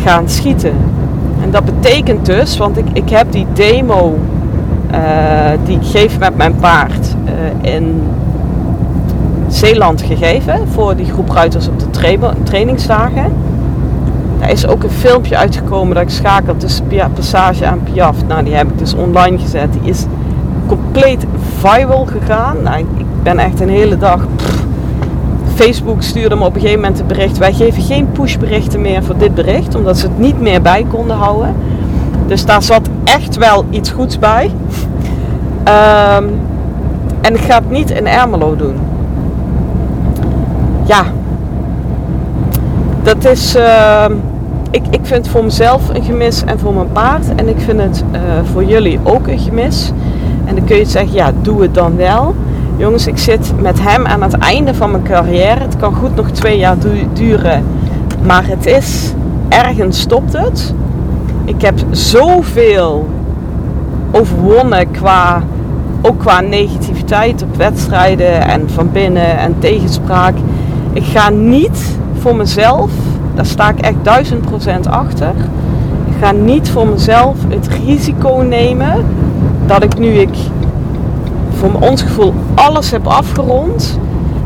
gaan 0.03 0.29
schieten. 0.29 0.73
En 1.43 1.51
dat 1.51 1.65
betekent 1.65 2.25
dus, 2.25 2.57
want 2.57 2.77
ik, 2.77 2.85
ik 2.93 3.09
heb 3.09 3.31
die 3.31 3.45
demo 3.53 4.17
uh, 4.91 4.97
die 5.65 5.75
ik 5.75 5.85
geef 5.85 6.19
met 6.19 6.37
mijn 6.37 6.55
paard 6.55 7.15
uh, 7.25 7.73
in 7.73 8.01
Zeeland 9.47 10.01
gegeven 10.01 10.67
voor 10.67 10.95
die 10.95 11.05
groep 11.05 11.29
ruiters 11.29 11.67
op 11.67 11.79
de 11.79 11.89
tra 11.89 12.33
trainingsdagen. 12.43 13.33
Daar 14.39 14.51
is 14.51 14.67
ook 14.67 14.83
een 14.83 14.89
filmpje 14.89 15.37
uitgekomen 15.37 15.93
dat 15.93 16.03
ik 16.03 16.09
schakel 16.09 16.57
tussen 16.57 16.85
Passage 17.13 17.65
en 17.65 17.83
Piaf. 17.83 18.15
Nou, 18.27 18.43
die 18.43 18.53
heb 18.53 18.67
ik 18.67 18.77
dus 18.77 18.93
online 18.93 19.37
gezet. 19.37 19.73
Die 19.73 19.89
is 19.89 20.05
compleet 20.67 21.25
viral 21.57 22.05
gegaan. 22.05 22.55
Nou, 22.63 22.79
ik 22.79 23.05
ben 23.23 23.39
echt 23.39 23.59
een 23.59 23.69
hele 23.69 23.97
dag. 23.97 24.27
Facebook 25.59 26.01
stuurde 26.01 26.35
me 26.35 26.45
op 26.45 26.55
een 26.55 26.61
gegeven 26.61 26.81
moment 26.81 26.99
een 26.99 27.07
bericht. 27.07 27.37
Wij 27.37 27.53
geven 27.53 27.83
geen 27.83 28.11
pushberichten 28.11 28.81
meer 28.81 29.03
voor 29.03 29.17
dit 29.17 29.35
bericht, 29.35 29.75
omdat 29.75 29.97
ze 29.97 30.07
het 30.07 30.19
niet 30.19 30.41
meer 30.41 30.61
bij 30.61 30.85
konden 30.89 31.15
houden. 31.15 31.55
Dus 32.27 32.45
daar 32.45 32.63
zat 32.63 32.89
echt 33.03 33.37
wel 33.37 33.65
iets 33.69 33.89
goeds 33.89 34.19
bij. 34.19 34.45
Um, 36.15 36.29
en 37.21 37.35
ik 37.35 37.39
ga 37.39 37.55
het 37.55 37.69
niet 37.69 37.91
in 37.91 38.07
Ermelo 38.07 38.55
doen. 38.55 38.75
Ja, 40.85 41.03
dat 43.03 43.25
is. 43.25 43.55
Uh, 43.55 44.05
ik, 44.71 44.83
ik 44.89 44.99
vind 45.01 45.25
het 45.25 45.27
voor 45.27 45.43
mezelf 45.43 45.89
een 45.89 46.03
gemis 46.03 46.43
en 46.43 46.59
voor 46.59 46.73
mijn 46.73 46.91
paard. 46.91 47.35
En 47.35 47.47
ik 47.47 47.59
vind 47.59 47.81
het 47.81 48.03
uh, 48.11 48.19
voor 48.53 48.63
jullie 48.63 48.99
ook 49.03 49.27
een 49.27 49.39
gemis. 49.39 49.91
En 50.45 50.55
dan 50.55 50.63
kun 50.63 50.77
je 50.77 50.85
zeggen, 50.85 51.13
ja, 51.13 51.31
doe 51.41 51.61
het 51.61 51.73
dan 51.73 51.95
wel. 51.95 52.35
Jongens, 52.79 53.07
ik 53.07 53.17
zit 53.17 53.53
met 53.61 53.79
hem 53.81 54.05
aan 54.05 54.21
het 54.21 54.33
einde 54.33 54.73
van 54.73 54.91
mijn 54.91 55.03
carrière. 55.03 55.59
Het 55.59 55.77
kan 55.77 55.93
goed 55.93 56.15
nog 56.15 56.29
twee 56.29 56.57
jaar 56.57 56.79
du 56.79 57.07
duren. 57.13 57.63
Maar 58.25 58.47
het 58.47 58.65
is, 58.65 59.13
ergens 59.49 59.99
stopt 59.99 60.33
het. 60.33 60.73
Ik 61.45 61.61
heb 61.61 61.79
zoveel 61.91 63.07
overwonnen 64.11 64.91
qua, 64.91 65.43
ook 66.01 66.19
qua 66.19 66.41
negativiteit 66.41 67.43
op 67.43 67.55
wedstrijden 67.55 68.47
en 68.47 68.69
van 68.69 68.91
binnen 68.91 69.37
en 69.37 69.55
tegenspraak. 69.59 70.35
Ik 70.93 71.03
ga 71.03 71.29
niet 71.29 71.97
voor 72.19 72.35
mezelf, 72.35 72.91
daar 73.35 73.45
sta 73.45 73.69
ik 73.69 73.79
echt 73.79 73.97
duizend 74.01 74.41
procent 74.41 74.87
achter. 74.87 75.33
Ik 76.07 76.25
ga 76.25 76.31
niet 76.31 76.69
voor 76.69 76.87
mezelf 76.87 77.37
het 77.47 77.67
risico 77.85 78.35
nemen 78.35 79.05
dat 79.65 79.83
ik 79.83 79.97
nu 79.97 80.07
ik 80.07 80.35
voor 81.59 81.71
ons 81.79 82.01
gevoel 82.01 82.33
alles 82.55 82.91
heb 82.91 83.07
afgerond, 83.07 83.99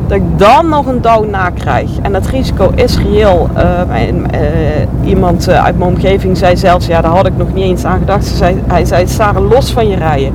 dat 0.07 0.17
ik 0.17 0.39
dan 0.39 0.69
nog 0.69 0.85
een 0.85 1.01
down 1.01 1.29
na 1.29 1.49
krijg. 1.49 1.89
En 2.01 2.11
dat 2.11 2.27
risico 2.27 2.71
is 2.75 2.97
reëel. 2.97 3.49
Uh, 3.57 5.09
iemand 5.09 5.49
uh, 5.49 5.63
uit 5.63 5.77
mijn 5.77 5.89
omgeving 5.89 6.37
zei 6.37 6.57
zelfs, 6.57 6.85
ja 6.85 7.01
daar 7.01 7.11
had 7.11 7.27
ik 7.27 7.37
nog 7.37 7.53
niet 7.53 7.63
eens 7.63 7.85
aan 7.85 7.99
gedacht. 7.99 8.25
Ze 8.25 8.35
zei, 8.35 8.61
hij 8.67 8.85
zei, 8.85 9.07
sta 9.07 9.33
los 9.41 9.71
van 9.71 9.87
je 9.87 9.95
rijden. 9.95 10.33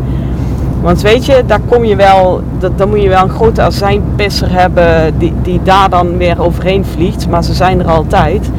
Want 0.80 1.02
weet 1.02 1.26
je, 1.26 1.42
daar 1.47 1.61
kom 1.68 1.85
je 1.85 1.97
wel, 1.97 2.40
dat, 2.58 2.78
dan 2.78 2.88
moet 2.88 3.02
je 3.02 3.08
wel 3.08 3.23
een 3.23 3.30
grote 3.30 3.62
azijnpisser 3.62 4.52
hebben 4.52 5.18
die, 5.18 5.32
die 5.42 5.61
daar 5.62 5.90
dan 5.90 6.16
weer 6.16 6.42
overheen 6.42 6.85
vliegt. 6.85 7.28
Maar 7.28 7.44
ze 7.44 7.54
zijn 7.54 7.80
er 7.80 7.87
altijd. 7.87 8.50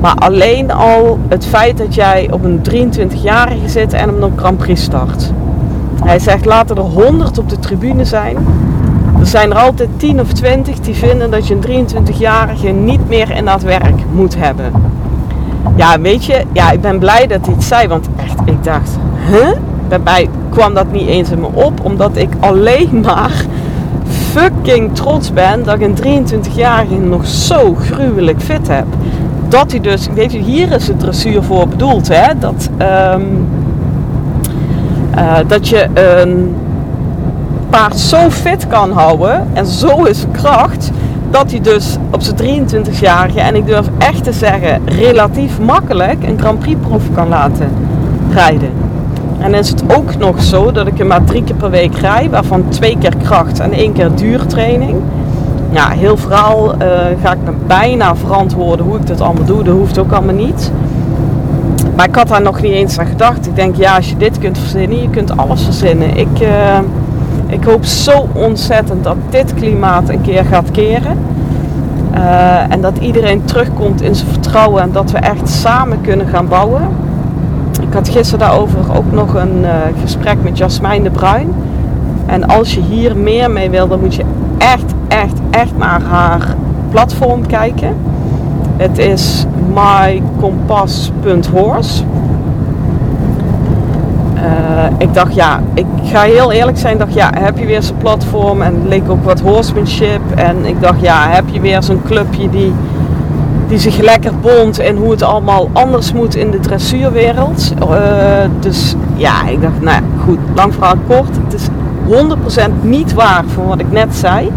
Maar 0.00 0.14
alleen 0.14 0.72
al 0.72 1.18
het 1.28 1.46
feit 1.46 1.78
dat 1.78 1.94
jij 1.94 2.28
op 2.30 2.44
een 2.44 2.60
23-jarige 2.70 3.68
zit 3.68 3.92
en 3.92 4.08
hem 4.08 4.22
op 4.22 4.38
Grand 4.38 4.58
Prix 4.58 4.82
start. 4.82 5.32
Hij 6.04 6.18
zegt 6.18 6.44
laten 6.44 6.76
er 6.76 6.82
100 6.82 7.38
op 7.38 7.48
de 7.48 7.58
tribune 7.58 8.04
zijn. 8.04 8.36
Er 9.20 9.26
zijn 9.26 9.50
er 9.50 9.56
altijd 9.56 9.88
10 9.96 10.20
of 10.20 10.32
20 10.32 10.80
die 10.80 10.94
vinden 10.94 11.30
dat 11.30 11.46
je 11.46 11.54
een 11.54 11.86
23-jarige 11.86 12.68
niet 12.68 13.08
meer 13.08 13.30
in 13.30 13.44
dat 13.44 13.62
werk 13.62 14.02
moet 14.12 14.36
hebben. 14.36 14.72
Ja, 15.76 16.00
weet 16.00 16.24
je, 16.24 16.44
ja, 16.52 16.70
ik 16.70 16.80
ben 16.80 16.98
blij 16.98 17.26
dat 17.26 17.46
hij 17.46 17.54
het 17.54 17.64
zei, 17.64 17.88
want 17.88 18.08
echt, 18.16 18.38
ik 18.44 18.64
dacht, 18.64 18.98
huh? 19.30 19.50
Daarbij 19.88 20.28
kwam 20.48 20.74
dat 20.74 20.92
niet 20.92 21.08
eens 21.08 21.30
in 21.30 21.40
me 21.40 21.48
op, 21.52 21.84
omdat 21.84 22.16
ik 22.16 22.28
alleen 22.40 23.00
maar 23.06 23.44
fucking 24.32 24.94
trots 24.94 25.32
ben 25.32 25.64
dat 25.64 25.80
ik 25.80 26.02
een 26.04 26.24
23-jarige 26.24 26.94
nog 26.94 27.26
zo 27.26 27.74
gruwelijk 27.74 28.40
fit 28.42 28.68
heb. 28.68 28.86
Dat 29.48 29.70
hij 29.70 29.80
dus, 29.80 30.08
weet 30.14 30.32
je, 30.32 30.38
hier 30.38 30.72
is 30.72 30.86
het 30.86 31.00
dressuur 31.00 31.42
voor 31.42 31.68
bedoeld, 31.68 32.08
hè? 32.08 32.38
Dat, 32.38 32.68
um, 33.14 33.48
uh, 35.18 35.32
dat 35.46 35.68
je 35.68 35.88
een 35.94 36.56
paard 37.70 37.98
zo 37.98 38.30
fit 38.30 38.66
kan 38.66 38.92
houden 38.92 39.46
en 39.52 39.66
zo 39.66 40.04
is 40.04 40.24
kracht 40.32 40.90
dat 41.30 41.50
hij 41.50 41.60
dus 41.60 41.96
op 42.10 42.22
zijn 42.22 42.66
23-jarige, 42.68 43.40
en 43.40 43.54
ik 43.54 43.66
durf 43.66 43.86
echt 43.98 44.24
te 44.24 44.32
zeggen, 44.32 44.80
relatief 44.84 45.60
makkelijk 45.60 46.22
een 46.22 46.38
Grand 46.38 46.58
Prix 46.58 46.80
proef 46.80 47.02
kan 47.14 47.28
laten 47.28 47.68
rijden. 48.32 48.70
En 49.38 49.50
dan 49.50 49.60
is 49.60 49.68
het 49.68 49.82
ook 49.96 50.16
nog 50.16 50.42
zo 50.42 50.72
dat 50.72 50.86
ik 50.86 50.98
hem 50.98 51.06
maar 51.06 51.24
drie 51.24 51.44
keer 51.44 51.54
per 51.54 51.70
week 51.70 51.94
rijd, 51.94 52.30
waarvan 52.30 52.68
twee 52.68 52.98
keer 52.98 53.16
kracht 53.22 53.60
en 53.60 53.72
één 53.72 53.92
keer 53.92 54.14
duurtraining. 54.14 54.96
Ja, 55.70 55.88
heel 55.88 56.16
vooral 56.16 56.74
uh, 56.74 56.88
ga 57.22 57.32
ik 57.32 57.38
me 57.44 57.52
bijna 57.66 58.16
verantwoorden 58.16 58.86
hoe 58.86 58.96
ik 58.96 59.06
dat 59.06 59.20
allemaal 59.20 59.44
doe. 59.44 59.62
Dat 59.62 59.74
hoeft 59.74 59.98
ook 59.98 60.12
allemaal 60.12 60.34
niet. 60.34 60.72
Maar 62.00 62.08
ik 62.08 62.14
had 62.14 62.28
daar 62.28 62.42
nog 62.42 62.62
niet 62.62 62.72
eens 62.72 62.98
aan 62.98 63.06
gedacht. 63.06 63.46
Ik 63.46 63.56
denk, 63.56 63.76
ja, 63.76 63.96
als 63.96 64.08
je 64.08 64.16
dit 64.16 64.38
kunt 64.38 64.58
verzinnen, 64.58 65.02
je 65.02 65.10
kunt 65.10 65.36
alles 65.36 65.62
verzinnen. 65.64 66.16
Ik, 66.16 66.40
uh, 66.40 66.78
ik 67.46 67.64
hoop 67.64 67.84
zo 67.84 68.28
ontzettend 68.32 69.04
dat 69.04 69.16
dit 69.30 69.54
klimaat 69.54 70.08
een 70.08 70.20
keer 70.20 70.44
gaat 70.44 70.70
keren. 70.70 71.18
Uh, 72.14 72.72
en 72.72 72.80
dat 72.80 72.98
iedereen 72.98 73.44
terugkomt 73.44 74.02
in 74.02 74.14
zijn 74.14 74.30
vertrouwen 74.30 74.82
en 74.82 74.92
dat 74.92 75.10
we 75.10 75.18
echt 75.18 75.48
samen 75.48 76.00
kunnen 76.00 76.28
gaan 76.28 76.48
bouwen. 76.48 76.82
Ik 77.80 77.92
had 77.92 78.08
gisteren 78.08 78.38
daarover 78.38 78.96
ook 78.96 79.12
nog 79.12 79.34
een 79.34 79.58
uh, 79.62 79.70
gesprek 80.02 80.42
met 80.42 80.58
Jasmijn 80.58 81.02
de 81.02 81.10
Bruin. 81.10 81.54
En 82.26 82.48
als 82.48 82.74
je 82.74 82.80
hier 82.80 83.16
meer 83.16 83.50
mee 83.50 83.70
wil, 83.70 83.88
dan 83.88 84.00
moet 84.00 84.14
je 84.14 84.24
echt, 84.58 84.94
echt, 85.08 85.38
echt 85.50 85.76
naar 85.76 86.02
haar 86.02 86.54
platform 86.90 87.46
kijken. 87.46 87.96
Het 88.80 88.98
is 88.98 89.46
mycompass.horse. 89.74 92.02
Uh, 94.34 94.40
ik 94.98 95.14
dacht, 95.14 95.34
ja, 95.34 95.60
ik 95.74 95.86
ga 96.04 96.22
heel 96.22 96.52
eerlijk 96.52 96.78
zijn. 96.78 96.98
dacht, 96.98 97.14
ja, 97.14 97.32
heb 97.38 97.58
je 97.58 97.66
weer 97.66 97.82
zo'n 97.82 97.96
platform? 97.96 98.62
En 98.62 98.88
leek 98.88 99.10
ook 99.10 99.24
wat 99.24 99.40
horsemanship. 99.40 100.20
En 100.34 100.64
ik 100.64 100.80
dacht, 100.80 101.00
ja, 101.00 101.28
heb 101.28 101.44
je 101.50 101.60
weer 101.60 101.82
zo'n 101.82 102.02
clubje 102.02 102.50
die, 102.50 102.72
die 103.68 103.78
zich 103.78 103.98
lekker 103.98 104.32
bond 104.40 104.78
en 104.78 104.96
hoe 104.96 105.10
het 105.10 105.22
allemaal 105.22 105.70
anders 105.72 106.12
moet 106.12 106.34
in 106.34 106.50
de 106.50 106.60
dressuurwereld. 106.60 107.72
Uh, 107.82 107.88
dus 108.60 108.94
ja, 109.14 109.48
ik 109.48 109.62
dacht, 109.62 109.80
nou 109.80 110.02
goed, 110.24 110.38
lang 110.54 110.74
verhaal 110.74 110.96
kort. 111.06 111.36
Het 111.44 111.54
is 111.54 111.68
100% 112.08 112.12
niet 112.80 113.14
waar 113.14 113.44
van 113.46 113.66
wat 113.66 113.80
ik 113.80 113.92
net 113.92 114.16
zei. 114.16 114.50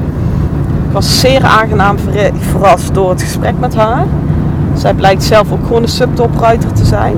Was 0.93 1.19
zeer 1.19 1.43
aangenaam 1.43 1.97
verrast 2.39 2.93
door 2.93 3.09
het 3.09 3.21
gesprek 3.21 3.53
met 3.59 3.75
haar. 3.75 4.05
Zij 4.73 4.93
blijkt 4.93 5.23
zelf 5.23 5.51
ook 5.51 5.65
gewoon 5.67 5.81
een 5.81 5.87
subtopruiter 5.87 6.73
te 6.73 6.85
zijn. 6.85 7.15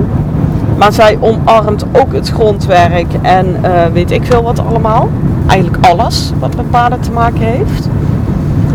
Maar 0.76 0.92
zij 0.92 1.18
omarmt 1.20 1.84
ook 1.92 2.12
het 2.12 2.28
grondwerk 2.28 3.06
en 3.22 3.46
uh, 3.64 3.70
weet 3.92 4.10
ik 4.10 4.24
veel 4.24 4.42
wat 4.42 4.66
allemaal. 4.66 5.08
Eigenlijk 5.46 5.86
alles 5.86 6.32
wat 6.38 6.56
met 6.56 6.70
paarden 6.70 7.00
te 7.00 7.10
maken 7.10 7.40
heeft. 7.40 7.88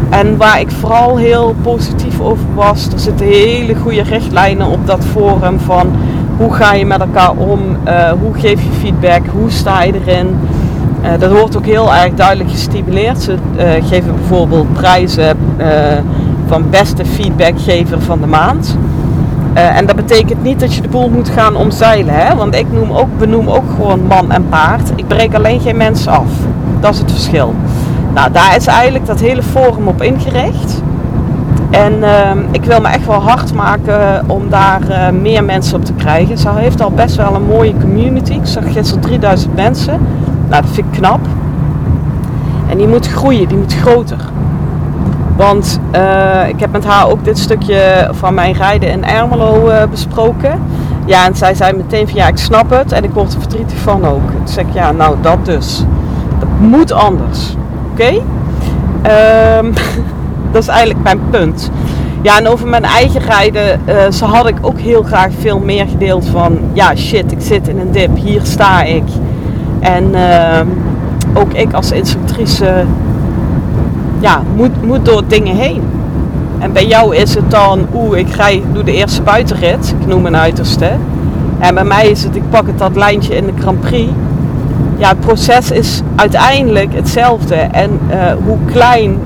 En 0.09 0.37
waar 0.37 0.59
ik 0.59 0.71
vooral 0.71 1.17
heel 1.17 1.55
positief 1.61 2.19
over 2.19 2.45
was, 2.55 2.87
er 2.93 2.99
zitten 2.99 3.25
hele 3.25 3.75
goede 3.75 4.01
richtlijnen 4.01 4.67
op 4.67 4.87
dat 4.87 5.05
forum 5.05 5.59
van 5.59 5.91
hoe 6.37 6.53
ga 6.53 6.73
je 6.73 6.85
met 6.85 6.99
elkaar 6.99 7.31
om, 7.31 7.59
uh, 7.87 8.11
hoe 8.11 8.33
geef 8.33 8.63
je 8.63 8.71
feedback, 8.79 9.21
hoe 9.31 9.49
sta 9.49 9.83
je 9.83 9.93
erin. 10.05 10.39
Uh, 11.03 11.09
dat 11.19 11.31
wordt 11.31 11.57
ook 11.57 11.65
heel 11.65 11.93
erg 11.93 12.13
duidelijk 12.13 12.49
gestimuleerd. 12.49 13.21
Ze 13.21 13.37
geven 13.83 14.15
bijvoorbeeld 14.15 14.73
prijzen 14.73 15.37
van 16.47 16.69
beste 16.69 17.05
feedbackgever 17.05 18.01
van 18.01 18.21
de 18.21 18.27
maand. 18.27 18.77
Uh, 19.57 19.77
en 19.77 19.85
dat 19.85 19.95
betekent 19.95 20.43
niet 20.43 20.59
dat 20.59 20.73
je 20.73 20.81
de 20.81 20.87
boel 20.87 21.09
moet 21.09 21.29
gaan 21.29 21.55
omzeilen. 21.55 22.13
Hè? 22.13 22.35
Want 22.35 22.55
ik 22.55 22.71
noem 22.71 22.91
ook, 22.91 23.17
benoem 23.17 23.49
ook 23.49 23.69
gewoon 23.75 24.07
man 24.07 24.31
en 24.31 24.49
paard. 24.49 24.91
Ik 24.95 25.07
breek 25.07 25.33
alleen 25.35 25.59
geen 25.59 25.77
mensen 25.77 26.11
af. 26.11 26.29
Dat 26.79 26.93
is 26.93 26.99
het 26.99 27.11
verschil. 27.11 27.55
Nou, 28.13 28.31
daar 28.31 28.55
is 28.55 28.67
eigenlijk 28.67 29.05
dat 29.05 29.19
hele 29.19 29.43
forum 29.43 29.87
op 29.87 30.01
ingericht. 30.01 30.81
En 31.69 31.93
uh, 31.99 32.31
ik 32.51 32.63
wil 32.63 32.81
me 32.81 32.87
echt 32.87 33.05
wel 33.05 33.21
hard 33.21 33.53
maken 33.53 34.23
om 34.27 34.49
daar 34.49 34.81
uh, 34.89 35.09
meer 35.21 35.43
mensen 35.43 35.75
op 35.75 35.85
te 35.85 35.93
krijgen. 35.93 36.37
Ze 36.37 36.49
heeft 36.55 36.81
al 36.81 36.91
best 36.91 37.15
wel 37.15 37.35
een 37.35 37.45
mooie 37.45 37.73
community. 37.81 38.33
Ik 38.33 38.45
zag 38.45 38.73
gisteren 38.73 39.01
3000 39.01 39.55
mensen. 39.55 39.99
Nou, 40.51 40.63
dat 40.63 40.71
vind 40.71 40.87
ik 40.87 40.99
knap. 40.99 41.19
En 42.69 42.77
die 42.77 42.87
moet 42.87 43.07
groeien, 43.07 43.47
die 43.47 43.57
moet 43.57 43.73
groter. 43.73 44.17
Want 45.35 45.79
uh, 45.95 46.47
ik 46.47 46.59
heb 46.59 46.71
met 46.71 46.85
haar 46.85 47.09
ook 47.09 47.23
dit 47.25 47.39
stukje 47.39 48.09
van 48.11 48.33
mijn 48.33 48.53
rijden 48.53 48.89
in 48.89 49.05
Ermelo 49.05 49.69
uh, 49.69 49.83
besproken. 49.89 50.61
Ja, 51.05 51.25
en 51.25 51.35
zij 51.35 51.53
zei 51.53 51.73
meteen 51.73 52.07
van 52.07 52.17
ja, 52.17 52.27
ik 52.27 52.37
snap 52.37 52.69
het 52.69 52.91
en 52.91 53.03
ik 53.03 53.11
word 53.11 53.33
er 53.33 53.39
verdrietig 53.39 53.77
van 53.77 54.05
ook. 54.05 54.31
Toen 54.31 54.47
zei 54.47 54.67
ik 54.67 54.73
ja, 54.73 54.91
nou 54.91 55.15
dat 55.21 55.45
dus. 55.45 55.85
Dat 56.39 56.49
moet 56.59 56.91
anders. 56.91 57.55
Oké? 57.91 58.13
Um, 59.57 59.73
dat 60.51 60.61
is 60.61 60.67
eigenlijk 60.67 61.03
mijn 61.03 61.19
punt. 61.29 61.69
Ja, 62.21 62.37
en 62.37 62.47
over 62.47 62.67
mijn 62.67 62.85
eigen 62.85 63.21
rijden, 63.21 63.81
uh, 63.85 63.95
zo 64.11 64.25
had 64.25 64.47
ik 64.47 64.57
ook 64.61 64.79
heel 64.79 65.03
graag 65.03 65.31
veel 65.39 65.59
meer 65.59 65.87
gedeeld 65.87 66.25
van 66.25 66.59
ja, 66.73 66.95
shit, 66.95 67.31
ik 67.31 67.41
zit 67.41 67.67
in 67.67 67.79
een 67.79 67.91
dip, 67.91 68.17
hier 68.17 68.41
sta 68.43 68.83
ik. 68.83 69.03
En 69.81 70.15
ook 71.33 71.53
ik 71.53 71.73
als 71.73 71.91
instructrice 71.91 72.85
ja, 74.19 74.41
moet, 74.55 74.85
moet 74.85 75.05
door 75.05 75.23
dingen 75.27 75.55
heen. 75.55 75.81
En 76.59 76.73
bij 76.73 76.85
jou 76.85 77.15
is 77.15 77.35
het 77.35 77.51
dan, 77.51 77.87
oeh, 77.93 78.17
ik 78.17 78.33
ga, 78.33 78.49
doe 78.73 78.83
de 78.83 78.93
eerste 78.93 79.21
buitenrit, 79.21 79.95
ik 79.99 80.07
noem 80.07 80.25
een 80.25 80.37
uiterste. 80.37 80.89
En 81.59 81.73
bij 81.73 81.83
mij 81.83 82.09
is 82.09 82.23
het, 82.23 82.35
ik 82.35 82.49
pak 82.49 82.67
het 82.67 82.77
dat 82.77 82.95
lijntje 82.95 83.35
in 83.35 83.45
de 83.45 83.53
Grand 83.59 83.79
Prix. 83.79 84.11
Ja, 84.97 85.09
het 85.09 85.19
proces 85.19 85.71
is 85.71 86.01
uiteindelijk 86.15 86.93
hetzelfde. 86.93 87.55
En 87.55 87.99
uh, 88.09 88.15
hoe 88.45 88.57
klein, 88.65 89.19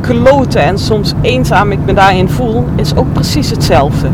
kloten 0.00 0.62
en 0.62 0.78
soms 0.78 1.14
eenzaam 1.20 1.72
ik 1.72 1.78
me 1.84 1.94
daarin 1.94 2.28
voel, 2.28 2.64
is 2.74 2.96
ook 2.96 3.12
precies 3.12 3.50
hetzelfde. 3.50 4.08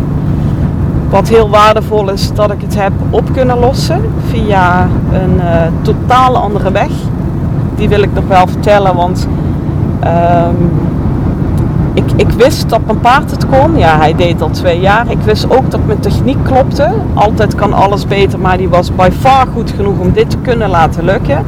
Wat 1.12 1.28
heel 1.28 1.50
waardevol 1.50 2.10
is, 2.10 2.32
dat 2.34 2.52
ik 2.52 2.60
het 2.60 2.76
heb 2.76 2.92
op 3.10 3.32
kunnen 3.32 3.58
lossen 3.58 4.00
via 4.26 4.88
een 5.12 5.34
uh, 5.34 5.44
totaal 5.82 6.36
andere 6.36 6.72
weg. 6.72 6.90
Die 7.74 7.88
wil 7.88 8.02
ik 8.02 8.14
nog 8.14 8.24
wel 8.26 8.46
vertellen, 8.46 8.96
want 8.96 9.28
Um, 10.04 10.72
ik, 11.94 12.04
ik, 12.16 12.30
wist 12.30 12.68
dat 12.68 12.80
mijn 12.86 13.00
paard 13.00 13.30
het 13.30 13.46
kon. 13.46 13.78
Ja, 13.78 13.96
hij 13.98 14.14
deed 14.14 14.42
al 14.42 14.50
twee 14.50 14.80
jaar. 14.80 15.10
Ik 15.10 15.20
wist 15.24 15.50
ook 15.50 15.70
dat 15.70 15.80
mijn 15.86 16.00
techniek 16.00 16.36
klopte. 16.42 16.88
Altijd 17.14 17.54
kan 17.54 17.72
alles 17.72 18.06
beter, 18.06 18.38
maar 18.38 18.56
die 18.56 18.68
was 18.68 18.94
by 18.94 19.08
far 19.20 19.46
goed 19.54 19.70
genoeg 19.76 19.98
om 19.98 20.12
dit 20.12 20.30
te 20.30 20.36
kunnen 20.36 20.70
laten 20.70 21.04
lukken. 21.04 21.44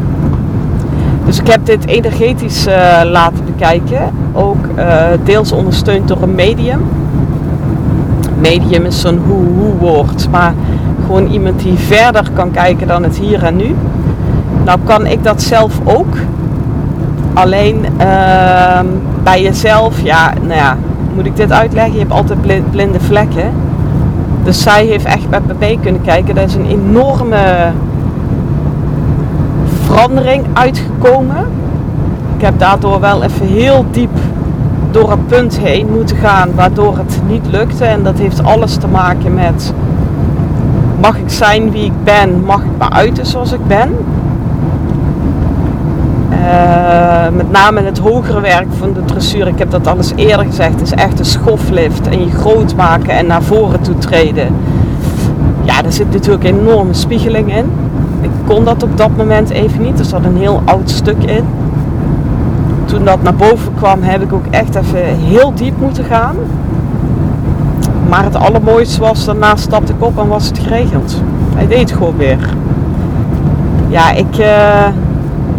Dus 1.24 1.38
ik 1.38 1.46
heb 1.46 1.66
dit 1.66 1.86
energetisch 1.86 2.66
uh, 2.66 2.74
laten 3.04 3.44
bekijken. 3.44 4.10
Ook 4.32 4.66
uh, 4.78 5.04
deels 5.24 5.52
ondersteund 5.52 6.08
door 6.08 6.22
een 6.22 6.34
medium. 6.34 6.80
Medium 8.40 8.84
is 8.84 9.00
zo'n 9.00 9.20
hoe-hoe 9.26 9.74
woord, 9.78 10.28
maar 10.30 10.54
gewoon 11.06 11.26
iemand 11.26 11.60
die 11.60 11.78
verder 11.78 12.30
kan 12.34 12.50
kijken 12.50 12.86
dan 12.86 13.02
het 13.02 13.18
hier 13.18 13.42
en 13.42 13.56
nu. 13.56 13.74
Nou 14.64 14.78
kan 14.84 15.06
ik 15.06 15.24
dat 15.24 15.42
zelf 15.42 15.80
ook. 15.84 16.16
Alleen 17.32 17.76
uh, 18.00 18.80
bij 19.22 19.42
jezelf, 19.42 20.00
ja, 20.00 20.32
nou 20.42 20.54
ja, 20.54 20.76
moet 21.14 21.26
ik 21.26 21.36
dit 21.36 21.52
uitleggen? 21.52 21.92
Je 21.92 21.98
hebt 21.98 22.12
altijd 22.12 22.70
blinde 22.70 23.00
vlekken. 23.00 23.50
Dus 24.44 24.62
zij 24.62 24.86
heeft 24.86 25.04
echt 25.04 25.30
met 25.30 25.46
me 25.46 25.54
mee 25.58 25.78
kunnen 25.82 26.02
kijken. 26.02 26.36
Er 26.36 26.42
is 26.42 26.54
een 26.54 26.66
enorme 26.66 27.70
verandering 29.84 30.44
uitgekomen. 30.52 31.46
Ik 32.36 32.44
heb 32.44 32.58
daardoor 32.58 33.00
wel 33.00 33.22
even 33.22 33.46
heel 33.46 33.84
diep 33.90 34.18
door 34.90 35.12
een 35.12 35.26
punt 35.26 35.58
heen 35.58 35.86
moeten 35.94 36.16
gaan 36.16 36.54
waardoor 36.54 36.96
het 36.96 37.20
niet 37.28 37.46
lukte. 37.50 37.84
En 37.84 38.02
dat 38.02 38.18
heeft 38.18 38.44
alles 38.44 38.76
te 38.76 38.88
maken 38.88 39.34
met 39.34 39.74
mag 41.00 41.18
ik 41.18 41.30
zijn 41.30 41.70
wie 41.70 41.84
ik 41.84 42.04
ben, 42.04 42.44
mag 42.44 42.62
ik 42.62 42.70
me 42.78 42.90
uiten 42.90 43.26
zoals 43.26 43.52
ik 43.52 43.66
ben. 43.66 43.96
Uh, 46.30 47.28
met 47.36 47.50
name 47.50 47.80
het 47.80 47.98
hogere 47.98 48.40
werk 48.40 48.66
van 48.78 48.92
de 48.92 49.04
dressuur, 49.04 49.46
ik 49.46 49.58
heb 49.58 49.70
dat 49.70 49.86
alles 49.86 50.12
eerder 50.16 50.46
gezegd, 50.46 50.80
is 50.80 50.92
echt 50.92 51.18
een 51.18 51.24
schoflift 51.24 52.08
en 52.08 52.24
je 52.24 52.30
groot 52.30 52.74
maken 52.76 53.10
en 53.10 53.26
naar 53.26 53.42
voren 53.42 53.80
toe 53.80 53.98
treden. 53.98 54.48
Ja, 55.62 55.82
daar 55.82 55.92
zit 55.92 56.12
natuurlijk 56.12 56.44
enorme 56.44 56.94
spiegeling 56.94 57.56
in. 57.56 57.70
Ik 58.20 58.30
kon 58.46 58.64
dat 58.64 58.82
op 58.82 58.96
dat 58.96 59.16
moment 59.16 59.50
even 59.50 59.82
niet, 59.82 59.98
er 59.98 60.04
zat 60.04 60.24
een 60.24 60.36
heel 60.36 60.62
oud 60.64 60.90
stuk 60.90 61.22
in. 61.22 61.44
Toen 62.94 63.04
dat 63.04 63.22
naar 63.22 63.34
boven 63.34 63.74
kwam, 63.74 64.02
heb 64.02 64.22
ik 64.22 64.32
ook 64.32 64.44
echt 64.50 64.74
even 64.74 65.16
heel 65.16 65.54
diep 65.54 65.80
moeten 65.80 66.04
gaan. 66.04 66.36
Maar 68.08 68.24
het 68.24 68.36
allermooiste 68.36 69.00
was, 69.00 69.24
daarna 69.24 69.56
stapte 69.56 69.92
ik 69.92 70.04
op 70.04 70.18
en 70.18 70.28
was 70.28 70.46
het 70.46 70.58
geregeld. 70.58 71.22
Hij 71.54 71.66
deed 71.66 71.92
gewoon 71.92 72.16
weer. 72.16 72.38
Ja, 73.88 74.10
ik, 74.10 74.38
uh, 74.38 74.86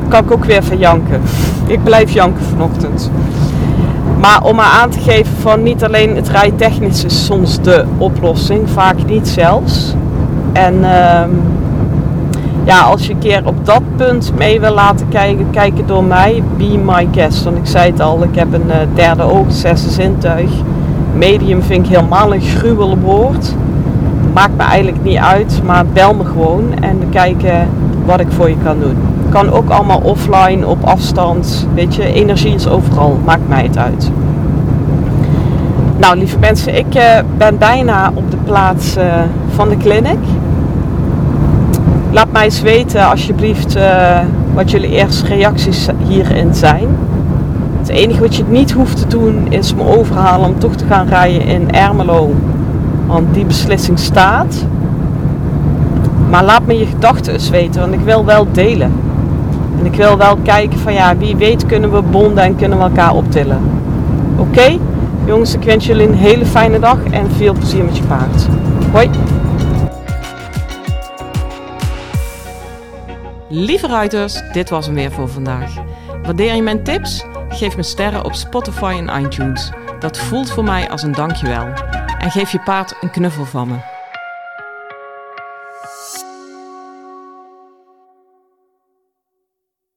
kan 0.08 0.24
ik 0.24 0.32
ook 0.32 0.45
weer 0.45 0.63
van 0.63 0.78
janken. 0.78 1.21
Ik 1.67 1.84
blijf 1.84 2.12
janken 2.12 2.43
vanochtend. 2.45 3.12
Maar 4.19 4.43
om 4.43 4.56
maar 4.56 4.80
aan 4.82 4.89
te 4.89 5.00
geven 5.00 5.36
van 5.39 5.63
niet 5.63 5.84
alleen 5.84 6.15
het 6.15 6.30
rijtechnisch 6.30 7.04
is 7.04 7.26
soms 7.26 7.62
de 7.62 7.86
oplossing, 7.98 8.69
vaak 8.69 9.06
niet 9.06 9.28
zelfs. 9.28 9.95
En 10.54 10.76
uh, 10.76 11.24
ja, 12.65 12.82
als 12.82 13.08
je 13.08 13.13
een 13.13 13.19
keer 13.19 13.41
op 13.45 13.65
dat 13.65 13.82
punt 13.95 14.32
mee 14.38 14.60
wil 14.60 14.73
laten 14.73 15.08
kijken, 15.08 15.49
kijken 15.51 15.88
door 15.88 16.04
mij, 16.04 16.43
be 16.58 16.78
my 16.86 17.08
guest. 17.12 17.43
Want 17.43 17.58
ik 17.58 17.65
zei 17.65 17.91
het 17.91 17.99
al, 17.99 18.23
ik 18.23 18.36
heb 18.36 18.54
een 18.54 18.67
uh, 18.67 18.75
derde 18.93 19.23
oog, 19.23 19.45
zesde 19.47 19.89
zintuig. 19.89 20.49
Medium 21.13 21.62
vind 21.62 21.86
ik 21.86 21.95
helemaal 21.95 22.34
een 22.34 22.41
gruwelwoord. 22.41 23.56
Maakt 24.34 24.58
me 24.58 24.63
eigenlijk 24.63 25.04
niet 25.04 25.17
uit, 25.17 25.62
maar 25.65 25.86
bel 25.86 26.13
me 26.13 26.25
gewoon 26.25 26.63
en 26.82 26.99
we 26.99 27.06
kijken 27.06 27.67
wat 28.06 28.19
ik 28.19 28.28
voor 28.30 28.49
je 28.49 28.58
kan 28.63 28.80
doen. 28.80 28.97
Kan 29.30 29.51
ook 29.51 29.69
allemaal 29.69 29.99
offline, 30.04 30.67
op 30.67 30.84
afstand. 30.84 31.67
Weet 31.73 31.95
je, 31.95 32.13
energie 32.13 32.54
is 32.54 32.67
overal, 32.67 33.19
maakt 33.25 33.47
mij 33.47 33.63
het 33.63 33.78
uit. 33.78 34.12
Nou, 35.97 36.17
lieve 36.17 36.39
mensen, 36.39 36.78
ik 36.78 36.95
uh, 36.95 37.04
ben 37.38 37.58
bijna 37.58 38.12
op 38.13 38.32
de 38.32 38.38
plaats 38.38 38.97
uh, 38.97 39.04
van 39.56 39.69
de 39.69 39.78
clinic. 39.78 40.17
Laat 42.15 42.32
mij 42.32 42.43
eens 42.43 42.62
weten 42.62 43.10
alsjeblieft 43.10 43.75
uh, 43.78 44.19
wat 44.54 44.71
jullie 44.71 44.89
eerste 44.89 45.25
reacties 45.25 45.88
hierin 46.08 46.54
zijn. 46.54 46.88
Het 47.80 47.88
enige 47.88 48.19
wat 48.19 48.36
je 48.36 48.43
niet 48.47 48.71
hoeft 48.71 48.97
te 48.97 49.08
doen 49.08 49.51
is 49.51 49.73
me 49.73 49.97
overhalen 49.97 50.47
om 50.47 50.60
toch 50.60 50.75
te 50.75 50.86
gaan 50.86 51.08
rijden 51.08 51.41
in 51.41 51.71
Ermelo. 51.71 52.34
Want 53.08 53.34
die 53.34 53.45
beslissing 53.45 53.99
staat. 53.99 54.65
Maar 56.30 56.43
laat 56.43 56.65
me 56.65 56.78
je 56.78 56.86
gedachten 56.86 57.34
eens 57.34 57.49
weten, 57.49 57.82
want 57.82 57.93
ik 57.93 57.99
wil 57.99 58.25
wel 58.25 58.47
delen. 58.51 58.91
En 59.80 59.86
ik 59.86 59.95
wil 59.95 60.17
wel 60.17 60.38
kijken 60.43 60.80
van 60.80 60.93
ja, 60.93 61.17
wie 61.17 61.36
weet 61.36 61.65
kunnen 61.65 61.91
we 61.91 62.01
bonden 62.01 62.43
en 62.43 62.56
kunnen 62.56 62.78
we 62.78 62.84
elkaar 62.84 63.13
optillen. 63.13 63.60
Oké? 64.38 64.78
Jongens, 65.25 65.54
ik 65.54 65.63
wens 65.63 65.86
jullie 65.86 66.08
een 66.08 66.13
hele 66.13 66.45
fijne 66.45 66.80
dag 66.80 66.97
en 67.12 67.32
veel 67.32 67.54
plezier 67.54 67.84
met 67.84 67.97
je 67.97 68.04
paard. 68.04 68.47
Hoi! 68.91 69.10
Lieve 73.58 73.88
ruiters, 73.88 74.41
dit 74.52 74.70
was 74.70 74.86
hem 74.86 74.96
weer 74.96 75.12
voor 75.12 75.30
vandaag. 75.30 75.74
Waardeer 76.24 76.56
je 76.56 76.62
mijn 76.62 76.84
tips? 76.84 77.26
Geef 77.50 77.76
me 77.76 77.84
sterren 77.84 78.26
op 78.26 78.34
Spotify 78.34 79.04
en 79.06 79.24
iTunes. 79.24 79.72
Dat 80.00 80.18
voelt 80.18 80.52
voor 80.52 80.63
mij 80.63 80.89
als 80.89 81.04
een 81.04 81.12
dankjewel. 81.12 81.68
En 82.18 82.32
geef 82.32 82.52
je 82.52 82.60
paard 82.60 82.96
een 83.02 83.12
knuffel 83.12 83.46
van 83.46 83.68
me. 83.68 83.94